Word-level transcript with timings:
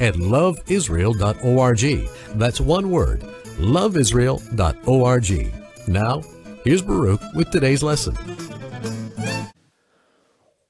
at 0.00 0.14
loveisrael.org. 0.14 2.08
That's 2.38 2.60
one 2.60 2.90
word, 2.90 3.20
loveisrael.org. 3.58 5.54
Now, 5.88 6.22
here's 6.64 6.82
Baruch 6.82 7.20
with 7.34 7.50
today's 7.50 7.82
lesson. 7.82 8.16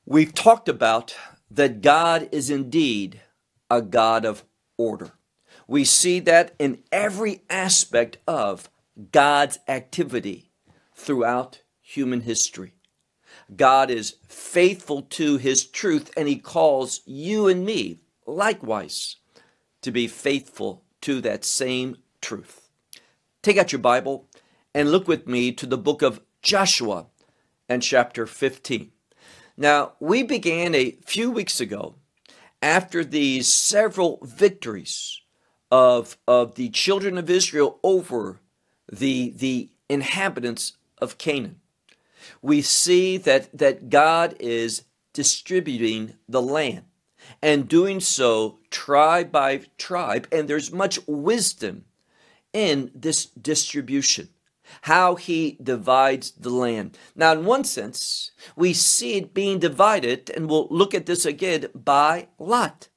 We've 0.04 0.34
talked 0.34 0.68
about 0.68 1.16
that 1.50 1.82
God 1.82 2.28
is 2.32 2.50
indeed 2.50 3.20
a 3.70 3.80
God 3.80 4.24
of 4.24 4.44
order. 4.76 5.12
We 5.68 5.84
see 5.84 6.18
that 6.20 6.54
in 6.58 6.82
every 6.90 7.42
aspect 7.48 8.18
of 8.26 8.68
God's 9.12 9.60
activity 9.68 10.50
throughout 10.94 11.62
human 11.80 12.22
history. 12.22 12.74
God 13.54 13.90
is 13.90 14.16
faithful 14.28 15.02
to 15.02 15.36
his 15.36 15.64
truth, 15.64 16.10
and 16.16 16.28
he 16.28 16.36
calls 16.36 17.00
you 17.04 17.46
and 17.46 17.64
me 17.64 18.00
likewise 18.26 19.16
to 19.82 19.90
be 19.90 20.06
faithful 20.06 20.84
to 21.02 21.20
that 21.20 21.44
same 21.44 21.96
truth. 22.20 22.68
Take 23.42 23.56
out 23.56 23.72
your 23.72 23.80
Bible 23.80 24.28
and 24.74 24.90
look 24.90 25.08
with 25.08 25.26
me 25.26 25.52
to 25.52 25.66
the 25.66 25.78
book 25.78 26.02
of 26.02 26.20
Joshua 26.42 27.06
and 27.68 27.82
chapter 27.82 28.26
15. 28.26 28.90
Now, 29.56 29.92
we 30.00 30.22
began 30.22 30.74
a 30.74 30.98
few 31.04 31.30
weeks 31.30 31.60
ago 31.60 31.96
after 32.62 33.04
these 33.04 33.52
several 33.52 34.18
victories 34.22 35.20
of, 35.70 36.16
of 36.26 36.56
the 36.56 36.68
children 36.70 37.16
of 37.16 37.30
Israel 37.30 37.78
over 37.82 38.40
the, 38.92 39.30
the 39.36 39.70
inhabitants 39.88 40.74
of 40.98 41.18
Canaan. 41.18 41.60
We 42.42 42.60
see 42.62 43.16
that, 43.18 43.56
that 43.56 43.88
God 43.88 44.36
is 44.40 44.84
distributing 45.12 46.14
the 46.28 46.42
land 46.42 46.84
and 47.42 47.68
doing 47.68 48.00
so 48.00 48.58
tribe 48.70 49.30
by 49.32 49.62
tribe. 49.78 50.26
And 50.32 50.48
there's 50.48 50.72
much 50.72 50.98
wisdom 51.06 51.84
in 52.52 52.90
this 52.94 53.26
distribution, 53.26 54.28
how 54.82 55.14
he 55.14 55.56
divides 55.62 56.32
the 56.32 56.50
land. 56.50 56.98
Now, 57.14 57.32
in 57.32 57.44
one 57.44 57.64
sense, 57.64 58.32
we 58.56 58.72
see 58.72 59.16
it 59.16 59.34
being 59.34 59.58
divided, 59.58 60.30
and 60.30 60.48
we'll 60.48 60.68
look 60.70 60.94
at 60.94 61.06
this 61.06 61.24
again 61.24 61.66
by 61.74 62.28
lot. 62.38 62.88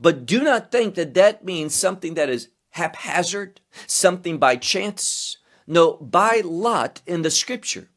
But 0.00 0.26
do 0.26 0.42
not 0.42 0.70
think 0.70 0.94
that 0.94 1.14
that 1.14 1.44
means 1.44 1.74
something 1.74 2.14
that 2.14 2.28
is 2.28 2.48
haphazard, 2.70 3.60
something 3.86 4.38
by 4.38 4.56
chance. 4.56 5.38
No, 5.66 5.94
by 5.94 6.42
lot 6.44 7.00
in 7.06 7.22
the 7.22 7.30
scripture 7.30 7.88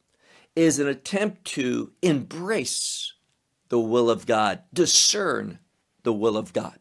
is 0.56 0.80
an 0.80 0.88
attempt 0.88 1.46
to 1.46 1.92
embrace 2.02 3.14
the 3.70 3.80
will 3.80 4.10
of 4.10 4.26
God, 4.26 4.62
discern 4.74 5.60
the 6.04 6.14
will 6.14 6.38
of 6.38 6.54
Gad. 6.54 6.80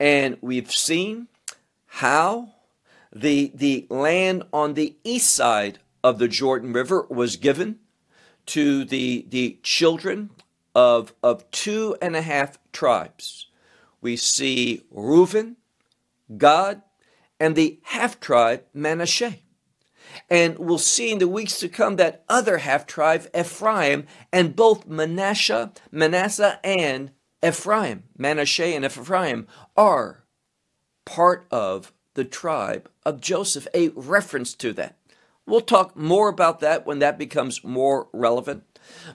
And 0.00 0.38
we've 0.40 0.70
seen 0.70 1.28
how 1.86 2.54
the, 3.12 3.50
the 3.54 3.86
land 3.90 4.44
on 4.52 4.74
the 4.74 4.96
east 5.04 5.32
side 5.32 5.78
of 6.04 6.18
the 6.18 6.28
Jordan 6.28 6.72
River 6.72 7.06
was 7.10 7.36
given 7.36 7.78
to 8.46 8.84
the, 8.84 9.26
the 9.28 9.58
children 9.62 10.30
of, 10.74 11.12
of 11.22 11.50
two 11.50 11.96
and 12.00 12.16
a 12.16 12.22
half 12.22 12.58
tribes. 12.72 13.48
We 14.00 14.16
see 14.16 14.84
Reuben, 14.90 15.56
God, 16.36 16.82
and 17.40 17.56
the 17.56 17.80
half 17.84 18.20
tribe 18.20 18.64
Manasseh. 18.72 19.36
And 20.28 20.58
we'll 20.58 20.78
see 20.78 21.12
in 21.12 21.18
the 21.18 21.28
weeks 21.28 21.58
to 21.60 21.68
come 21.68 21.96
that 21.96 22.24
other 22.28 22.58
half 22.58 22.86
tribe, 22.86 23.28
Ephraim, 23.36 24.06
and 24.32 24.56
both 24.56 24.86
Manasseh, 24.86 25.72
Manasseh 25.90 26.60
and 26.64 27.10
Ephraim, 27.44 28.04
Manasseh 28.16 28.64
and 28.64 28.84
Ephraim 28.84 29.46
are 29.76 30.24
part 31.04 31.46
of 31.50 31.92
the 32.14 32.24
tribe 32.24 32.90
of 33.06 33.20
Joseph, 33.20 33.68
a 33.72 33.90
reference 33.90 34.54
to 34.54 34.72
that. 34.72 34.96
We'll 35.46 35.60
talk 35.60 35.96
more 35.96 36.28
about 36.28 36.60
that 36.60 36.84
when 36.84 36.98
that 36.98 37.16
becomes 37.16 37.64
more 37.64 38.08
relevant. 38.12 38.64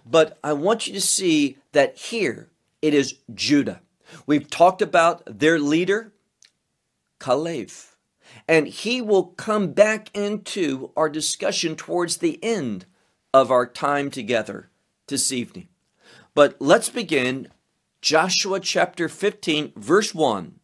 But 0.05 0.39
I 0.43 0.53
want 0.53 0.87
you 0.87 0.93
to 0.93 1.01
see 1.01 1.57
that 1.73 1.97
here 1.97 2.49
it 2.81 2.93
is 2.93 3.15
Judah. 3.33 3.81
We've 4.25 4.49
talked 4.49 4.81
about 4.81 5.21
their 5.39 5.59
leader, 5.59 6.13
Caleb, 7.19 7.69
and 8.47 8.67
he 8.67 9.01
will 9.01 9.23
come 9.23 9.71
back 9.71 10.09
into 10.15 10.91
our 10.95 11.09
discussion 11.09 11.75
towards 11.75 12.17
the 12.17 12.43
end 12.43 12.85
of 13.33 13.51
our 13.51 13.65
time 13.65 14.11
together 14.11 14.69
this 15.07 15.31
evening. 15.31 15.67
But 16.35 16.55
let's 16.59 16.89
begin 16.89 17.47
Joshua 18.01 18.59
chapter 18.59 19.07
15, 19.07 19.73
verse 19.75 20.13
1, 20.13 20.59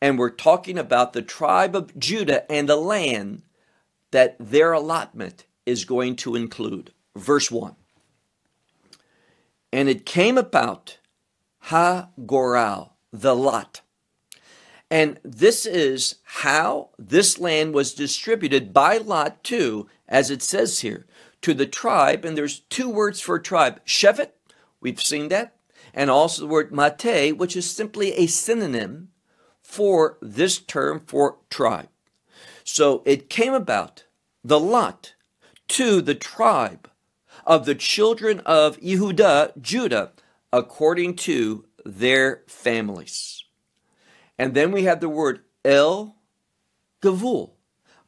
and 0.00 0.18
we're 0.18 0.30
talking 0.30 0.78
about 0.78 1.12
the 1.12 1.22
tribe 1.22 1.74
of 1.74 1.98
Judah 1.98 2.50
and 2.50 2.68
the 2.68 2.76
land 2.76 3.42
that 4.10 4.36
their 4.38 4.72
allotment 4.72 5.46
is 5.64 5.84
going 5.84 6.16
to 6.16 6.34
include. 6.34 6.92
Verse 7.16 7.50
1. 7.50 7.76
And 9.72 9.88
it 9.88 10.04
came 10.04 10.36
about 10.36 10.98
Ha 11.60 12.08
Goral, 12.26 12.94
the 13.12 13.34
lot. 13.34 13.80
And 14.92 15.18
this 15.24 15.64
is 15.64 16.16
how 16.22 16.90
this 16.98 17.38
land 17.38 17.72
was 17.72 17.94
distributed 17.94 18.74
by 18.74 18.98
lot 18.98 19.42
too, 19.42 19.88
as 20.06 20.30
it 20.30 20.42
says 20.42 20.80
here, 20.80 21.06
to 21.40 21.54
the 21.54 21.64
tribe. 21.64 22.26
And 22.26 22.36
there's 22.36 22.60
two 22.68 22.90
words 22.90 23.18
for 23.18 23.38
tribe 23.38 23.82
Shevet, 23.86 24.32
we've 24.82 25.00
seen 25.00 25.28
that, 25.28 25.56
and 25.94 26.10
also 26.10 26.42
the 26.42 26.48
word 26.48 26.72
mate, 26.74 27.38
which 27.38 27.56
is 27.56 27.70
simply 27.70 28.12
a 28.12 28.26
synonym 28.26 29.08
for 29.62 30.18
this 30.20 30.58
term 30.58 31.00
for 31.00 31.38
tribe. 31.48 31.88
So 32.62 33.02
it 33.06 33.30
came 33.30 33.54
about 33.54 34.04
the 34.44 34.60
lot 34.60 35.14
to 35.68 36.02
the 36.02 36.14
tribe 36.14 36.90
of 37.46 37.64
the 37.64 37.74
children 37.74 38.40
of 38.40 38.78
Yehuda, 38.80 39.58
Judah, 39.58 40.12
according 40.52 41.16
to 41.16 41.64
their 41.82 42.42
families. 42.46 43.41
And 44.42 44.54
then 44.54 44.72
we 44.72 44.82
have 44.84 44.98
the 44.98 45.08
word 45.08 45.44
El 45.64 46.16
Gavul. 47.00 47.52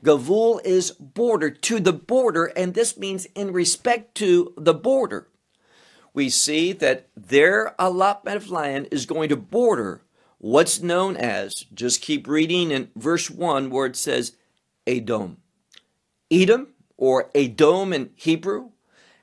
Gavul 0.02 0.60
is 0.64 0.90
border, 0.90 1.48
to 1.50 1.78
the 1.78 1.92
border, 1.92 2.46
and 2.56 2.74
this 2.74 2.98
means 2.98 3.26
in 3.36 3.52
respect 3.52 4.16
to 4.16 4.52
the 4.56 4.74
border 4.74 5.28
we 6.14 6.28
see 6.28 6.72
that 6.72 7.08
their 7.16 7.74
allotment 7.78 8.36
of 8.36 8.50
land 8.50 8.88
is 8.90 9.06
going 9.06 9.28
to 9.28 9.36
border 9.36 10.02
what's 10.38 10.80
known 10.80 11.16
as, 11.16 11.66
just 11.72 12.00
keep 12.00 12.26
reading 12.26 12.72
in 12.72 12.90
verse 12.96 13.30
1 13.30 13.70
where 13.70 13.86
it 13.86 13.96
says 13.96 14.36
Edom. 14.86 15.38
Edom, 16.32 16.68
or 16.96 17.30
Edom 17.32 17.92
in 17.92 18.10
Hebrew, 18.16 18.70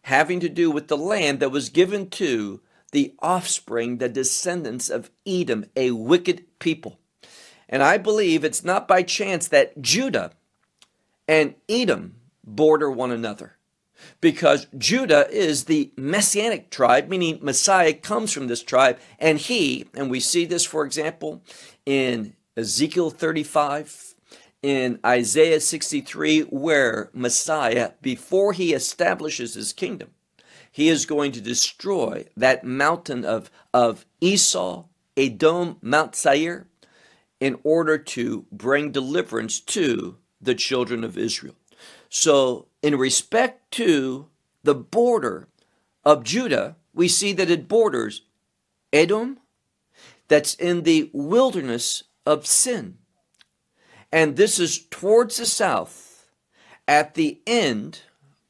having 0.03 0.39
to 0.39 0.49
do 0.49 0.71
with 0.71 0.87
the 0.87 0.97
land 0.97 1.41
that 1.41 1.51
was 1.51 1.69
given 1.69 2.09
to 2.11 2.61
the 2.93 3.15
offspring, 3.19 3.97
the 3.97 4.09
descendants 4.09 4.89
of 4.89 5.11
Edom, 5.25 5.65
a 5.75 5.91
wicked 5.91 6.45
people. 6.59 7.00
And 7.71 7.81
I 7.81 7.97
believe 7.97 8.43
it's 8.43 8.63
not 8.63 8.87
by 8.87 9.01
chance 9.01 9.47
that 9.47 9.81
Judah 9.81 10.33
and 11.27 11.55
Edom 11.69 12.15
border 12.43 12.91
one 12.91 13.11
another. 13.11 13.57
Because 14.19 14.67
Judah 14.77 15.27
is 15.29 15.65
the 15.65 15.91
messianic 15.95 16.69
tribe, 16.69 17.07
meaning 17.07 17.39
Messiah 17.41 17.93
comes 17.93 18.33
from 18.33 18.47
this 18.47 18.63
tribe, 18.63 18.99
and 19.19 19.37
he, 19.37 19.85
and 19.93 20.09
we 20.09 20.19
see 20.19 20.43
this, 20.43 20.65
for 20.65 20.83
example, 20.83 21.43
in 21.85 22.33
Ezekiel 22.57 23.11
35, 23.11 24.15
in 24.63 24.99
Isaiah 25.05 25.59
63, 25.59 26.41
where 26.41 27.09
Messiah, 27.13 27.91
before 28.01 28.53
he 28.53 28.73
establishes 28.73 29.53
his 29.53 29.71
kingdom, 29.71 30.09
he 30.71 30.89
is 30.89 31.05
going 31.05 31.31
to 31.33 31.41
destroy 31.41 32.25
that 32.35 32.63
mountain 32.63 33.23
of, 33.23 33.51
of 33.73 34.05
Esau, 34.19 34.85
Edom, 35.15 35.77
Mount 35.81 36.15
Seir, 36.15 36.67
in 37.41 37.59
order 37.63 37.97
to 37.97 38.45
bring 38.51 38.91
deliverance 38.91 39.59
to 39.59 40.15
the 40.39 40.55
children 40.55 41.03
of 41.03 41.17
Israel. 41.17 41.55
So, 42.07 42.67
in 42.81 42.97
respect 42.97 43.71
to 43.71 44.27
the 44.63 44.75
border 44.75 45.47
of 46.05 46.23
Judah, 46.23 46.77
we 46.93 47.07
see 47.07 47.33
that 47.33 47.49
it 47.49 47.67
borders 47.67 48.21
Edom, 48.93 49.39
that's 50.27 50.53
in 50.55 50.83
the 50.83 51.09
wilderness 51.13 52.03
of 52.25 52.45
sin. 52.45 52.97
And 54.11 54.35
this 54.35 54.59
is 54.59 54.85
towards 54.89 55.37
the 55.37 55.45
south 55.45 56.29
at 56.87 57.13
the 57.15 57.41
end 57.47 58.01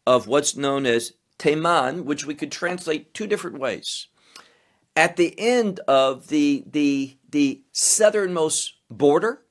of 0.06 0.28
what's 0.28 0.56
known 0.56 0.86
as 0.86 1.14
Teman, 1.38 2.04
which 2.04 2.26
we 2.26 2.34
could 2.34 2.52
translate 2.52 3.14
two 3.14 3.28
different 3.28 3.60
ways. 3.60 4.08
At 4.96 5.16
the 5.16 5.34
end 5.40 5.80
of 5.88 6.28
the, 6.28 6.64
the, 6.70 7.18
the 7.30 7.62
southernmost 7.72 8.74
border, 8.92 9.42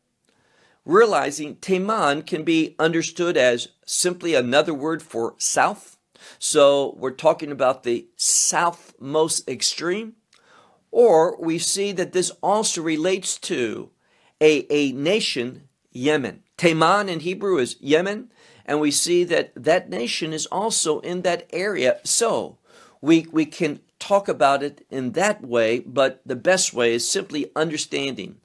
realizing 0.84 1.56
Teman 1.56 2.26
can 2.26 2.44
be 2.44 2.76
understood 2.78 3.36
as 3.36 3.68
simply 3.84 4.34
another 4.34 4.74
word 4.74 5.02
for 5.02 5.34
south. 5.38 5.96
So 6.38 6.94
we're 6.98 7.10
talking 7.12 7.50
about 7.50 7.82
the 7.82 8.08
southmost 8.16 9.48
extreme. 9.48 10.14
Or 10.90 11.40
we 11.40 11.58
see 11.58 11.92
that 11.92 12.12
this 12.12 12.30
also 12.42 12.82
relates 12.82 13.38
to 13.38 13.90
a, 14.40 14.66
a 14.70 14.92
nation, 14.92 15.68
Yemen. 15.92 16.42
Teman 16.58 17.08
in 17.08 17.20
Hebrew 17.20 17.58
is 17.58 17.76
Yemen, 17.80 18.30
and 18.66 18.80
we 18.80 18.90
see 18.90 19.24
that 19.24 19.52
that 19.56 19.88
nation 19.88 20.32
is 20.32 20.46
also 20.46 21.00
in 21.00 21.22
that 21.22 21.48
area. 21.52 21.98
So 22.04 22.58
we, 23.00 23.26
we 23.32 23.46
can 23.46 23.80
talk 23.98 24.28
about 24.28 24.62
it 24.62 24.84
in 24.90 25.12
that 25.12 25.42
way, 25.42 25.80
but 25.80 26.20
the 26.26 26.36
best 26.36 26.74
way 26.74 26.94
is 26.94 27.08
simply 27.08 27.50
understanding 27.54 28.40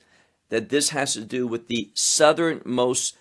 that 0.50 0.70
this 0.70 0.90
has 0.90 1.14
to 1.14 1.26
do 1.26 1.48
with 1.48 1.68
the 1.68 1.92
southernmost 1.94 3.18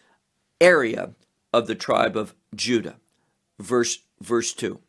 area 0.61 1.11
of 1.53 1.67
the 1.67 1.75
tribe 1.75 2.17
of 2.17 2.35
Judah. 2.55 2.97
Verse, 3.59 4.01
verse 4.21 4.53
2. 4.53 4.81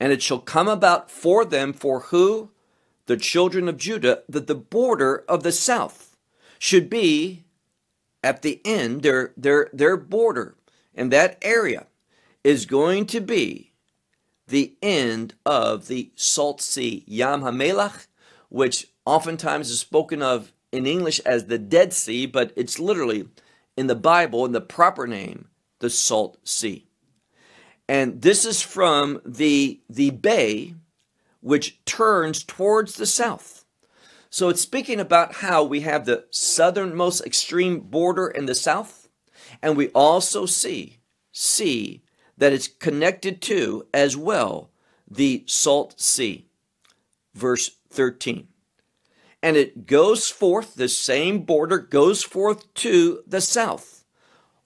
And 0.00 0.12
it 0.12 0.22
shall 0.22 0.38
come 0.38 0.68
about 0.68 1.10
for 1.10 1.44
them, 1.44 1.72
for 1.72 2.00
who? 2.00 2.50
The 3.06 3.16
children 3.16 3.68
of 3.68 3.76
Judah, 3.76 4.22
that 4.28 4.46
the 4.46 4.54
border 4.54 5.24
of 5.28 5.42
the 5.42 5.52
south 5.52 6.16
should 6.58 6.88
be 6.88 7.44
at 8.22 8.42
the 8.42 8.60
end, 8.64 9.02
their, 9.02 9.32
their, 9.36 9.68
their 9.72 9.96
border 9.96 10.56
and 10.94 11.10
that 11.12 11.38
area 11.42 11.86
is 12.42 12.66
going 12.66 13.06
to 13.06 13.20
be 13.20 13.72
the 14.46 14.76
end 14.82 15.34
of 15.44 15.88
the 15.88 16.10
Salt 16.14 16.60
Sea, 16.60 17.02
Yam 17.06 17.42
HaMelach, 17.42 18.06
which 18.48 18.88
oftentimes 19.04 19.70
is 19.70 19.80
spoken 19.80 20.22
of 20.22 20.52
in 20.72 20.86
English 20.86 21.20
as 21.20 21.46
the 21.46 21.58
Dead 21.58 21.92
Sea, 21.92 22.26
but 22.26 22.52
it's 22.56 22.78
literally 22.78 23.28
in 23.76 23.86
the 23.86 23.94
Bible, 23.94 24.44
in 24.44 24.52
the 24.52 24.60
proper 24.60 25.06
name, 25.06 25.48
the 25.78 25.90
Salt 25.90 26.38
Sea. 26.44 26.86
And 27.88 28.22
this 28.22 28.44
is 28.44 28.62
from 28.62 29.20
the, 29.24 29.80
the 29.88 30.10
bay 30.10 30.74
which 31.40 31.84
turns 31.84 32.42
towards 32.42 32.94
the 32.94 33.06
south. 33.06 33.64
So 34.30 34.48
it's 34.48 34.62
speaking 34.62 34.98
about 34.98 35.36
how 35.36 35.62
we 35.62 35.80
have 35.80 36.06
the 36.06 36.24
southernmost 36.30 37.24
extreme 37.24 37.80
border 37.80 38.26
in 38.26 38.46
the 38.46 38.54
south, 38.54 39.08
and 39.62 39.76
we 39.76 39.88
also 39.88 40.46
see, 40.46 40.98
see 41.30 42.02
that 42.36 42.52
it's 42.52 42.66
connected 42.66 43.40
to 43.42 43.86
as 43.94 44.16
well 44.16 44.70
the 45.08 45.44
Salt 45.46 46.00
Sea. 46.00 46.46
Verse 47.34 47.76
13. 47.90 48.48
And 49.44 49.58
it 49.58 49.86
goes 49.86 50.30
forth, 50.30 50.74
the 50.74 50.88
same 50.88 51.40
border 51.40 51.76
goes 51.76 52.22
forth 52.22 52.72
to 52.76 53.22
the 53.26 53.42
south, 53.42 54.06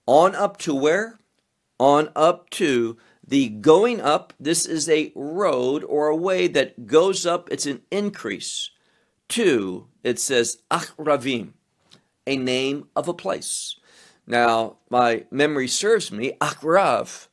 on 0.06 0.36
up 0.36 0.56
to 0.58 0.72
where? 0.72 1.19
On 1.80 2.10
up 2.14 2.48
to 2.50 2.96
the 3.26 3.48
going 3.48 4.00
up. 4.00 4.32
This 4.38 4.66
is 4.66 4.88
a 4.88 5.10
road 5.16 5.82
or 5.82 6.06
a 6.06 6.14
way 6.14 6.46
that 6.46 6.86
goes 6.86 7.26
up, 7.26 7.48
it's 7.50 7.66
an 7.66 7.82
increase 7.90 8.70
to, 9.30 9.88
it 10.04 10.20
says, 10.20 10.58
Achravim, 10.70 11.54
a 12.24 12.36
name 12.36 12.86
of 12.94 13.08
a 13.08 13.14
place. 13.14 13.74
Now, 14.28 14.76
my 14.88 15.24
memory 15.32 15.66
serves 15.66 16.12
me, 16.12 16.34
Achrav 16.40 17.26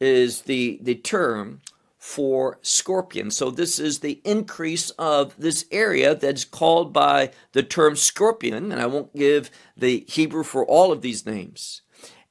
is 0.00 0.42
the, 0.42 0.80
the 0.82 0.96
term 0.96 1.60
for 1.98 2.58
scorpion. 2.62 3.30
So 3.30 3.50
this 3.50 3.80
is 3.80 3.98
the 3.98 4.20
increase 4.24 4.90
of 4.90 5.34
this 5.36 5.64
area 5.72 6.14
that's 6.14 6.44
called 6.44 6.92
by 6.92 7.32
the 7.52 7.64
term 7.64 7.96
scorpion, 7.96 8.70
and 8.70 8.80
I 8.80 8.86
won't 8.86 9.14
give 9.16 9.50
the 9.76 10.04
Hebrew 10.08 10.44
for 10.44 10.64
all 10.64 10.92
of 10.92 11.02
these 11.02 11.26
names. 11.26 11.82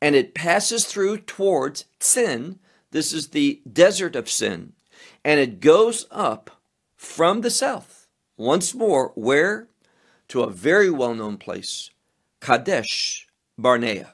And 0.01 0.15
it 0.15 0.33
passes 0.33 0.85
through 0.85 1.19
towards 1.19 1.85
Sin. 1.99 2.59
This 2.91 3.11
is 3.11 3.29
the 3.29 3.61
desert 3.71 4.15
of 4.15 4.29
Sin. 4.29 4.73
And 5.25 5.39
it 5.39 5.59
goes 5.59 6.07
up 6.11 6.61
from 6.95 7.41
the 7.41 7.51
south. 7.51 8.07
Once 8.37 8.73
more, 8.73 9.11
where? 9.15 9.67
To 10.29 10.43
a 10.43 10.49
very 10.49 10.89
well 10.89 11.13
known 11.13 11.37
place, 11.37 11.89
Kadesh 12.39 13.27
Barnea. 13.57 14.13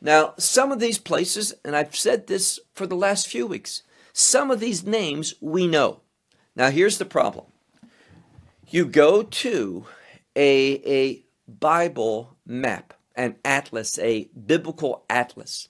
Now, 0.00 0.34
some 0.38 0.72
of 0.72 0.80
these 0.80 0.98
places, 0.98 1.54
and 1.64 1.76
I've 1.76 1.94
said 1.94 2.26
this 2.26 2.58
for 2.74 2.86
the 2.86 2.96
last 2.96 3.28
few 3.28 3.46
weeks, 3.46 3.82
some 4.12 4.50
of 4.50 4.60
these 4.60 4.84
names 4.84 5.34
we 5.40 5.66
know. 5.66 6.00
Now, 6.54 6.70
here's 6.70 6.98
the 6.98 7.04
problem 7.04 7.46
you 8.68 8.84
go 8.86 9.22
to 9.22 9.86
a, 10.36 10.82
a 10.86 11.24
Bible 11.48 12.36
map, 12.46 12.94
an 13.14 13.36
atlas, 13.44 13.98
a 13.98 14.28
biblical 14.46 15.04
atlas, 15.08 15.68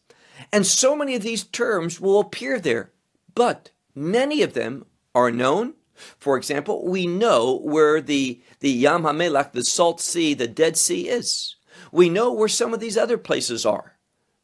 and 0.53 0.67
so 0.67 0.97
many 0.97 1.15
of 1.15 1.23
these 1.23 1.45
terms 1.45 2.01
will 2.01 2.21
appear 2.21 2.59
there, 2.59 2.91
but 3.35 3.71
many 3.95 4.43
of 4.43 4.55
them 4.55 4.87
are 5.15 5.31
known. 5.31 5.75
For 6.19 6.37
example, 6.37 6.89
we 6.89 7.07
know 7.07 7.59
where 7.59 8.01
the, 8.01 8.41
the 8.61 8.71
Yam 8.71 9.03
HaMelach, 9.03 9.53
the 9.53 9.65
Salt 9.65 10.01
Sea, 10.01 10.35
the 10.35 10.49
Dead 10.49 10.77
Sea 10.77 11.09
is. 11.09 11.57
We 11.93 12.09
know 12.09 12.33
where 12.33 12.49
some 12.49 12.75
of 12.75 12.81
these 12.81 12.97
other 12.97 13.19
places 13.19 13.65
are 13.65 13.93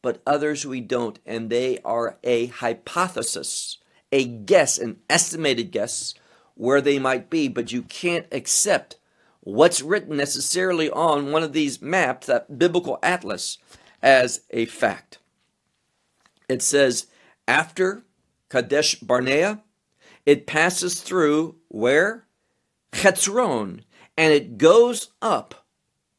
but 0.03 0.23
others 0.27 0.67
we 0.67 0.81
don't. 0.81 1.19
And 1.27 1.51
they 1.51 1.79
are 1.85 2.19
a 2.23 2.47
hypothesis, 2.47 3.78
a 4.13 4.25
guess, 4.25 4.79
an 4.79 4.99
estimated 5.09 5.71
guess 5.71 6.15
where 6.55 6.81
they 6.81 6.99
might 6.99 7.31
be, 7.31 7.49
but 7.49 7.73
you 7.73 7.83
can't 7.83 8.27
accept 8.33 8.97
what's 9.41 9.83
written 9.83 10.17
necessarily 10.17 10.91
on 10.91 11.31
one 11.33 11.43
of 11.43 11.53
these 11.53 11.81
maps, 11.81 12.27
that 12.27 12.59
biblical 12.59 12.99
atlas, 13.03 13.59
as 14.03 14.43
a 14.51 14.67
fact. 14.67 15.19
It 16.49 16.63
says, 16.63 17.07
after 17.47 18.05
Kadesh 18.49 18.97
Barnea, 18.97 19.63
it 20.27 20.47
passes 20.47 21.01
through 21.01 21.57
where? 21.69 22.27
Chetzron, 22.93 23.83
and 24.17 24.33
it 24.33 24.59
goes 24.59 25.11
up 25.23 25.67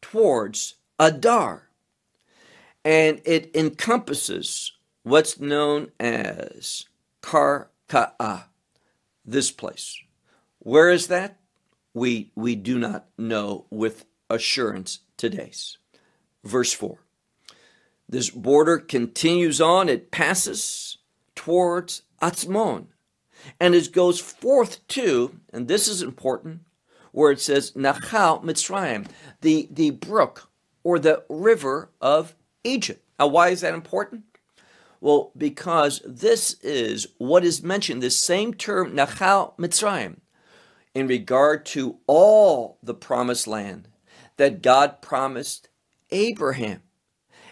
towards 0.01 0.75
Adar 0.99 1.69
and 2.85 3.21
it 3.25 3.51
encompasses 3.55 4.73
what's 5.03 5.39
known 5.39 5.91
as 5.99 6.85
Karka'a, 7.89 8.45
this 9.25 9.51
place. 9.51 9.99
Where 10.59 10.89
is 10.89 11.07
that? 11.07 11.39
We, 11.93 12.31
we 12.35 12.55
do 12.55 12.77
not 12.77 13.07
know 13.17 13.65
with 13.69 14.05
assurance 14.29 14.99
today's. 15.17 15.77
Verse 16.43 16.71
4. 16.73 16.99
This 18.07 18.29
border 18.29 18.77
continues 18.77 19.59
on, 19.61 19.89
it 19.89 20.11
passes 20.11 20.97
towards 21.35 22.03
Atzmon, 22.21 22.87
and 23.59 23.75
it 23.75 23.91
goes 23.91 24.19
forth 24.19 24.85
to, 24.89 25.39
and 25.53 25.67
this 25.67 25.87
is 25.87 26.01
important, 26.01 26.61
where 27.11 27.31
it 27.31 27.39
says 27.39 27.71
Nachal 27.73 28.43
Mitzrayim, 28.43 29.07
the, 29.41 29.67
the 29.71 29.91
brook 29.91 30.49
or 30.83 30.99
the 30.99 31.23
river 31.29 31.89
of 32.01 32.35
Egypt. 32.63 33.03
Now, 33.19 33.27
why 33.27 33.49
is 33.49 33.61
that 33.61 33.73
important? 33.73 34.23
Well, 35.01 35.31
because 35.37 36.01
this 36.05 36.53
is 36.61 37.07
what 37.17 37.45
is 37.45 37.63
mentioned, 37.63 38.03
this 38.03 38.21
same 38.21 38.53
term, 38.53 38.93
Nachal 38.93 39.57
Mitzrayim, 39.57 40.17
in 40.93 41.07
regard 41.07 41.65
to 41.67 41.99
all 42.07 42.77
the 42.83 42.93
promised 42.93 43.47
land 43.47 43.87
that 44.37 44.61
God 44.61 45.01
promised 45.01 45.69
Abraham. 46.11 46.81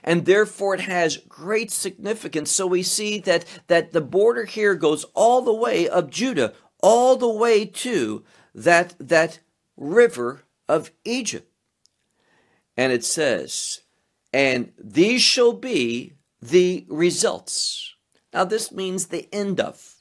And 0.03 0.25
therefore 0.25 0.75
it 0.75 0.81
has 0.81 1.17
great 1.17 1.71
significance. 1.71 2.51
So 2.51 2.67
we 2.67 2.83
see 2.83 3.19
that, 3.19 3.45
that 3.67 3.91
the 3.91 4.01
border 4.01 4.45
here 4.45 4.75
goes 4.75 5.03
all 5.13 5.41
the 5.41 5.53
way 5.53 5.87
of 5.87 6.09
Judah, 6.09 6.53
all 6.81 7.15
the 7.17 7.29
way 7.29 7.65
to 7.65 8.23
that, 8.55 8.95
that 8.99 9.39
river 9.75 10.43
of 10.67 10.91
Egypt. 11.03 11.51
And 12.75 12.93
it 12.93 13.03
says, 13.03 13.81
and 14.31 14.71
these 14.77 15.21
shall 15.21 15.53
be 15.53 16.13
the 16.41 16.85
results. 16.89 17.95
Now, 18.33 18.43
this 18.43 18.71
means 18.71 19.07
the 19.07 19.27
end 19.33 19.59
of. 19.59 19.95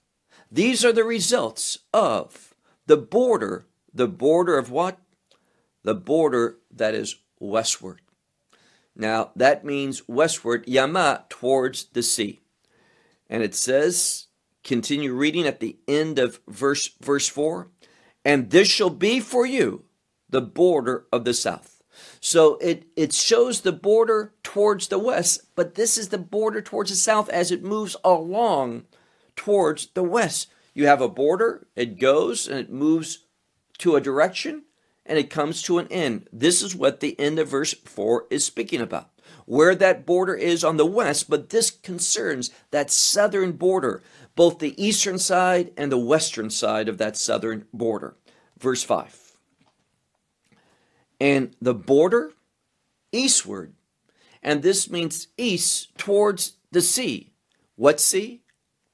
These 0.50 0.84
are 0.84 0.92
the 0.92 1.04
results 1.04 1.78
of 1.92 2.54
the 2.86 2.96
border. 2.96 3.66
The 3.92 4.08
border 4.08 4.58
of 4.58 4.70
what? 4.70 4.98
The 5.82 5.94
border 5.94 6.58
that 6.70 6.94
is 6.94 7.16
westward. 7.38 8.00
Now, 8.94 9.30
that 9.36 9.64
means 9.64 10.08
westward, 10.08 10.66
Yama, 10.66 11.24
towards 11.28 11.86
the 11.86 12.02
sea. 12.02 12.40
And 13.28 13.42
it 13.42 13.54
says, 13.54 14.26
continue 14.64 15.14
reading 15.14 15.46
at 15.46 15.60
the 15.60 15.76
end 15.86 16.18
of 16.18 16.40
verse, 16.48 16.90
verse 17.00 17.28
4 17.28 17.68
And 18.24 18.50
this 18.50 18.68
shall 18.68 18.90
be 18.90 19.20
for 19.20 19.46
you 19.46 19.84
the 20.28 20.42
border 20.42 21.06
of 21.12 21.24
the 21.24 21.34
south. 21.34 21.75
So 22.20 22.56
it, 22.56 22.86
it 22.96 23.12
shows 23.12 23.60
the 23.60 23.72
border 23.72 24.32
towards 24.42 24.88
the 24.88 24.98
west, 24.98 25.42
but 25.54 25.74
this 25.74 25.96
is 25.96 26.08
the 26.08 26.18
border 26.18 26.60
towards 26.60 26.90
the 26.90 26.96
south 26.96 27.28
as 27.28 27.50
it 27.50 27.62
moves 27.62 27.96
along 28.04 28.84
towards 29.34 29.88
the 29.88 30.02
west. 30.02 30.48
You 30.74 30.86
have 30.86 31.00
a 31.00 31.08
border, 31.08 31.66
it 31.76 31.98
goes 31.98 32.48
and 32.48 32.58
it 32.58 32.70
moves 32.70 33.24
to 33.78 33.96
a 33.96 34.00
direction 34.00 34.64
and 35.04 35.18
it 35.18 35.30
comes 35.30 35.62
to 35.62 35.78
an 35.78 35.86
end. 35.88 36.28
This 36.32 36.62
is 36.62 36.74
what 36.74 37.00
the 37.00 37.18
end 37.18 37.38
of 37.38 37.48
verse 37.48 37.72
4 37.72 38.26
is 38.30 38.44
speaking 38.44 38.80
about. 38.80 39.10
Where 39.44 39.74
that 39.74 40.04
border 40.04 40.34
is 40.34 40.64
on 40.64 40.76
the 40.76 40.86
west, 40.86 41.30
but 41.30 41.50
this 41.50 41.70
concerns 41.70 42.50
that 42.72 42.90
southern 42.90 43.52
border, 43.52 44.02
both 44.34 44.58
the 44.58 44.80
eastern 44.82 45.18
side 45.18 45.72
and 45.76 45.90
the 45.90 45.98
western 45.98 46.50
side 46.50 46.88
of 46.88 46.98
that 46.98 47.16
southern 47.16 47.66
border. 47.72 48.16
Verse 48.58 48.82
5 48.82 49.25
and 51.20 51.54
the 51.60 51.74
border 51.74 52.32
eastward. 53.12 53.72
And 54.42 54.62
this 54.62 54.90
means 54.90 55.28
east 55.36 55.96
towards 55.98 56.52
the 56.70 56.82
sea. 56.82 57.32
What 57.74 58.00
sea? 58.00 58.42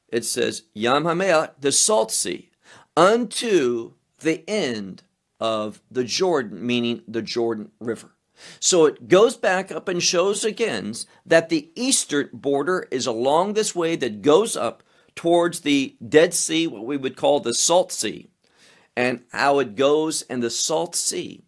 It 0.09 0.25
says 0.25 0.64
Yam 0.75 1.05
HaMelach, 1.05 1.52
the 1.61 1.73
salt 1.73 2.12
sea, 2.12 2.50
unto 2.97 3.93
the 4.21 4.49
end 4.49 5.02
of 5.41 5.81
the 5.91 6.05
Jordan, 6.05 6.64
meaning 6.64 7.02
the 7.09 7.23
Jordan 7.23 7.71
River. 7.81 8.12
So 8.61 8.87
it 8.87 9.09
goes 9.09 9.37
back 9.37 9.71
up 9.71 9.88
and 9.88 10.02
shows 10.02 10.45
again 10.45 10.95
that 11.25 11.49
the 11.49 11.71
eastern 11.75 12.29
border 12.33 12.87
is 12.91 13.07
along 13.07 13.55
this 13.55 13.75
way 13.75 13.97
that 13.97 14.23
goes 14.23 14.57
up 14.57 14.83
towards 15.14 15.61
the 15.61 15.97
Dead 16.07 16.35
Sea, 16.35 16.67
what 16.67 16.87
we 16.87 16.97
would 16.97 17.17
call 17.17 17.41
the 17.41 17.55
Salt 17.55 17.93
Sea, 17.93 18.29
and 18.97 19.23
how 19.33 19.59
it 19.59 19.76
goes 19.76 20.23
in 20.23 20.41
the 20.41 20.50
Salt 20.50 20.95
Sea 20.95 21.45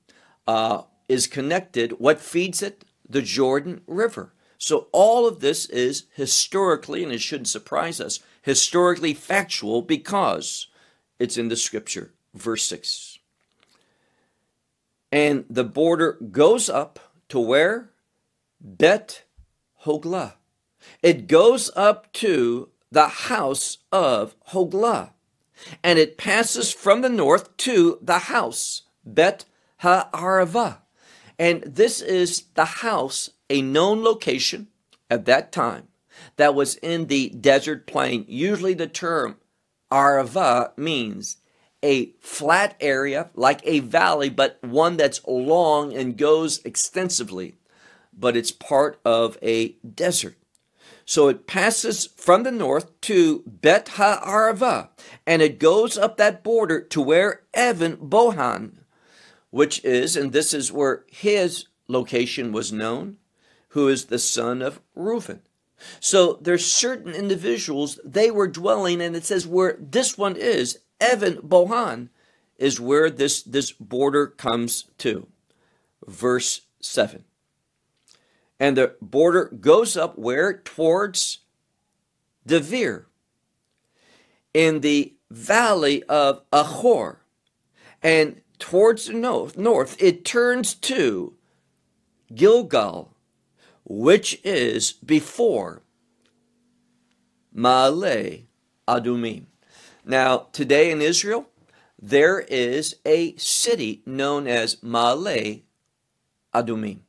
uh, 0.46 0.82
is 1.08 1.26
connected. 1.26 1.92
What 1.92 2.20
feeds 2.20 2.62
it? 2.62 2.84
The 3.08 3.22
Jordan 3.22 3.82
River. 3.86 4.32
So 4.58 4.88
all 4.92 5.26
of 5.26 5.40
this 5.40 5.66
is 5.66 6.04
historically, 6.14 7.02
and 7.02 7.12
it 7.12 7.20
shouldn't 7.20 7.48
surprise 7.48 8.00
us, 8.00 8.20
historically 8.42 9.14
factual 9.14 9.82
because 9.82 10.68
it's 11.18 11.36
in 11.36 11.48
the 11.48 11.56
scripture. 11.56 12.14
Verse 12.34 12.62
6. 12.64 13.18
And 15.12 15.44
the 15.48 15.64
border 15.64 16.18
goes 16.30 16.68
up 16.68 16.98
to 17.28 17.38
where? 17.38 17.90
Bet 18.60 19.24
Hoglah. 19.84 20.34
It 21.02 21.26
goes 21.26 21.70
up 21.76 22.12
to 22.14 22.70
the 22.90 23.08
house 23.08 23.78
of 23.92 24.34
Hoglah. 24.48 25.10
And 25.82 25.98
it 25.98 26.18
passes 26.18 26.72
from 26.72 27.02
the 27.02 27.08
north 27.08 27.56
to 27.58 27.98
the 28.02 28.18
house, 28.20 28.82
Bet 29.04 29.44
Ha'arava. 29.84 30.78
And 31.38 31.62
this 31.62 32.00
is 32.00 32.44
the 32.54 32.64
house, 32.64 33.30
a 33.50 33.60
known 33.60 34.02
location 34.02 34.68
at 35.10 35.26
that 35.26 35.52
time 35.52 35.88
that 36.36 36.54
was 36.54 36.76
in 36.76 37.08
the 37.08 37.28
desert 37.28 37.86
plain. 37.86 38.24
Usually 38.26 38.72
the 38.72 38.86
term 38.86 39.36
Arava 39.92 40.76
means 40.78 41.36
a 41.82 42.12
flat 42.20 42.76
area 42.80 43.28
like 43.34 43.60
a 43.64 43.80
valley, 43.80 44.30
but 44.30 44.58
one 44.62 44.96
that's 44.96 45.20
long 45.26 45.92
and 45.92 46.16
goes 46.16 46.64
extensively, 46.64 47.56
but 48.18 48.36
it's 48.36 48.52
part 48.52 48.98
of 49.04 49.36
a 49.42 49.72
desert. 49.82 50.38
So 51.04 51.28
it 51.28 51.46
passes 51.46 52.08
from 52.16 52.44
the 52.44 52.50
north 52.50 52.98
to 53.02 53.42
Bet 53.46 53.90
Ha'arava, 53.90 54.88
and 55.26 55.42
it 55.42 55.58
goes 55.58 55.98
up 55.98 56.16
that 56.16 56.42
border 56.42 56.80
to 56.80 57.02
where 57.02 57.42
Evan 57.52 57.98
Bohan, 57.98 58.78
which 59.54 59.84
is, 59.84 60.16
and 60.16 60.32
this 60.32 60.52
is 60.52 60.72
where 60.72 61.04
his 61.06 61.66
location 61.86 62.50
was 62.50 62.72
known, 62.72 63.16
who 63.68 63.86
is 63.86 64.06
the 64.06 64.18
son 64.18 64.60
of 64.60 64.80
Reuben. 64.96 65.42
So 66.00 66.40
there's 66.42 66.66
certain 66.66 67.14
individuals 67.14 68.00
they 68.04 68.32
were 68.32 68.48
dwelling, 68.48 69.00
and 69.00 69.14
it 69.14 69.24
says 69.24 69.46
where 69.46 69.76
this 69.78 70.18
one 70.18 70.34
is, 70.34 70.80
Evan 71.00 71.36
Bohan, 71.36 72.08
is 72.58 72.80
where 72.80 73.08
this, 73.08 73.44
this 73.44 73.70
border 73.70 74.26
comes 74.26 74.86
to. 74.98 75.28
Verse 76.04 76.62
7. 76.80 77.22
And 78.58 78.76
the 78.76 78.96
border 79.00 79.44
goes 79.44 79.96
up 79.96 80.18
where? 80.18 80.52
Towards 80.52 81.38
Devere, 82.44 83.06
in 84.52 84.80
the 84.80 85.14
valley 85.30 86.02
of 86.08 86.42
Achor. 86.52 87.20
And 88.02 88.40
towards 88.64 89.08
the 89.08 89.12
north, 89.12 89.58
north, 89.58 89.94
it 90.02 90.24
turns 90.24 90.72
to 90.72 91.34
Gilgal, 92.34 93.14
which 93.84 94.40
is 94.42 94.92
before 94.92 95.82
Ma'ale 97.54 98.44
Adumim. 98.88 99.44
Now, 100.02 100.46
today 100.52 100.90
in 100.90 101.02
Israel, 101.02 101.46
there 102.00 102.40
is 102.40 102.96
a 103.04 103.36
city 103.36 104.02
known 104.06 104.46
as 104.46 104.76
Ma'ale 104.76 105.60
Adumim. 106.54 107.00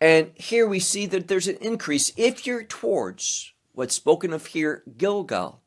And 0.00 0.30
here 0.36 0.68
we 0.68 0.78
see 0.78 1.06
that 1.06 1.26
there's 1.26 1.48
an 1.48 1.58
increase. 1.60 2.12
If 2.16 2.46
you're 2.46 2.62
towards 2.62 3.52
what's 3.72 3.96
spoken 3.96 4.32
of 4.32 4.46
here, 4.46 4.84
Gilgal, 4.96 5.60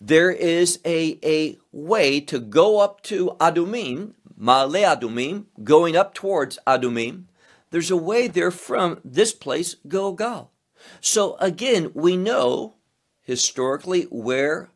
there 0.00 0.32
is 0.32 0.80
a, 0.84 1.20
a 1.22 1.56
way 1.70 2.20
to 2.20 2.40
go 2.40 2.80
up 2.80 3.00
to 3.04 3.36
Adumim, 3.40 4.14
Ma'ale 4.38 4.96
Adumim, 4.96 5.46
going 5.62 5.96
up 5.96 6.14
towards 6.14 6.58
Adumim, 6.66 7.24
there's 7.70 7.90
a 7.90 7.96
way 7.96 8.28
there 8.28 8.50
from 8.50 9.00
this 9.04 9.32
place, 9.32 9.76
Gilgal. 9.88 10.50
So 11.00 11.36
again, 11.36 11.90
we 11.94 12.16
know 12.16 12.74
historically 13.22 14.02
where 14.04 14.70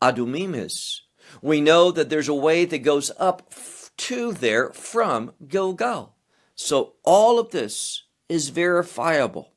Adumim 0.00 0.54
is. 0.54 1.02
We 1.40 1.60
know 1.60 1.90
that 1.90 2.10
there's 2.10 2.28
a 2.28 2.34
way 2.34 2.64
that 2.64 2.78
goes 2.78 3.10
up 3.18 3.52
to 3.98 4.32
there 4.32 4.70
from 4.70 5.32
Gilgal. 5.46 6.14
So 6.54 6.94
all 7.02 7.38
of 7.38 7.50
this 7.50 8.04
is 8.28 8.48
verifiable, 8.48 9.52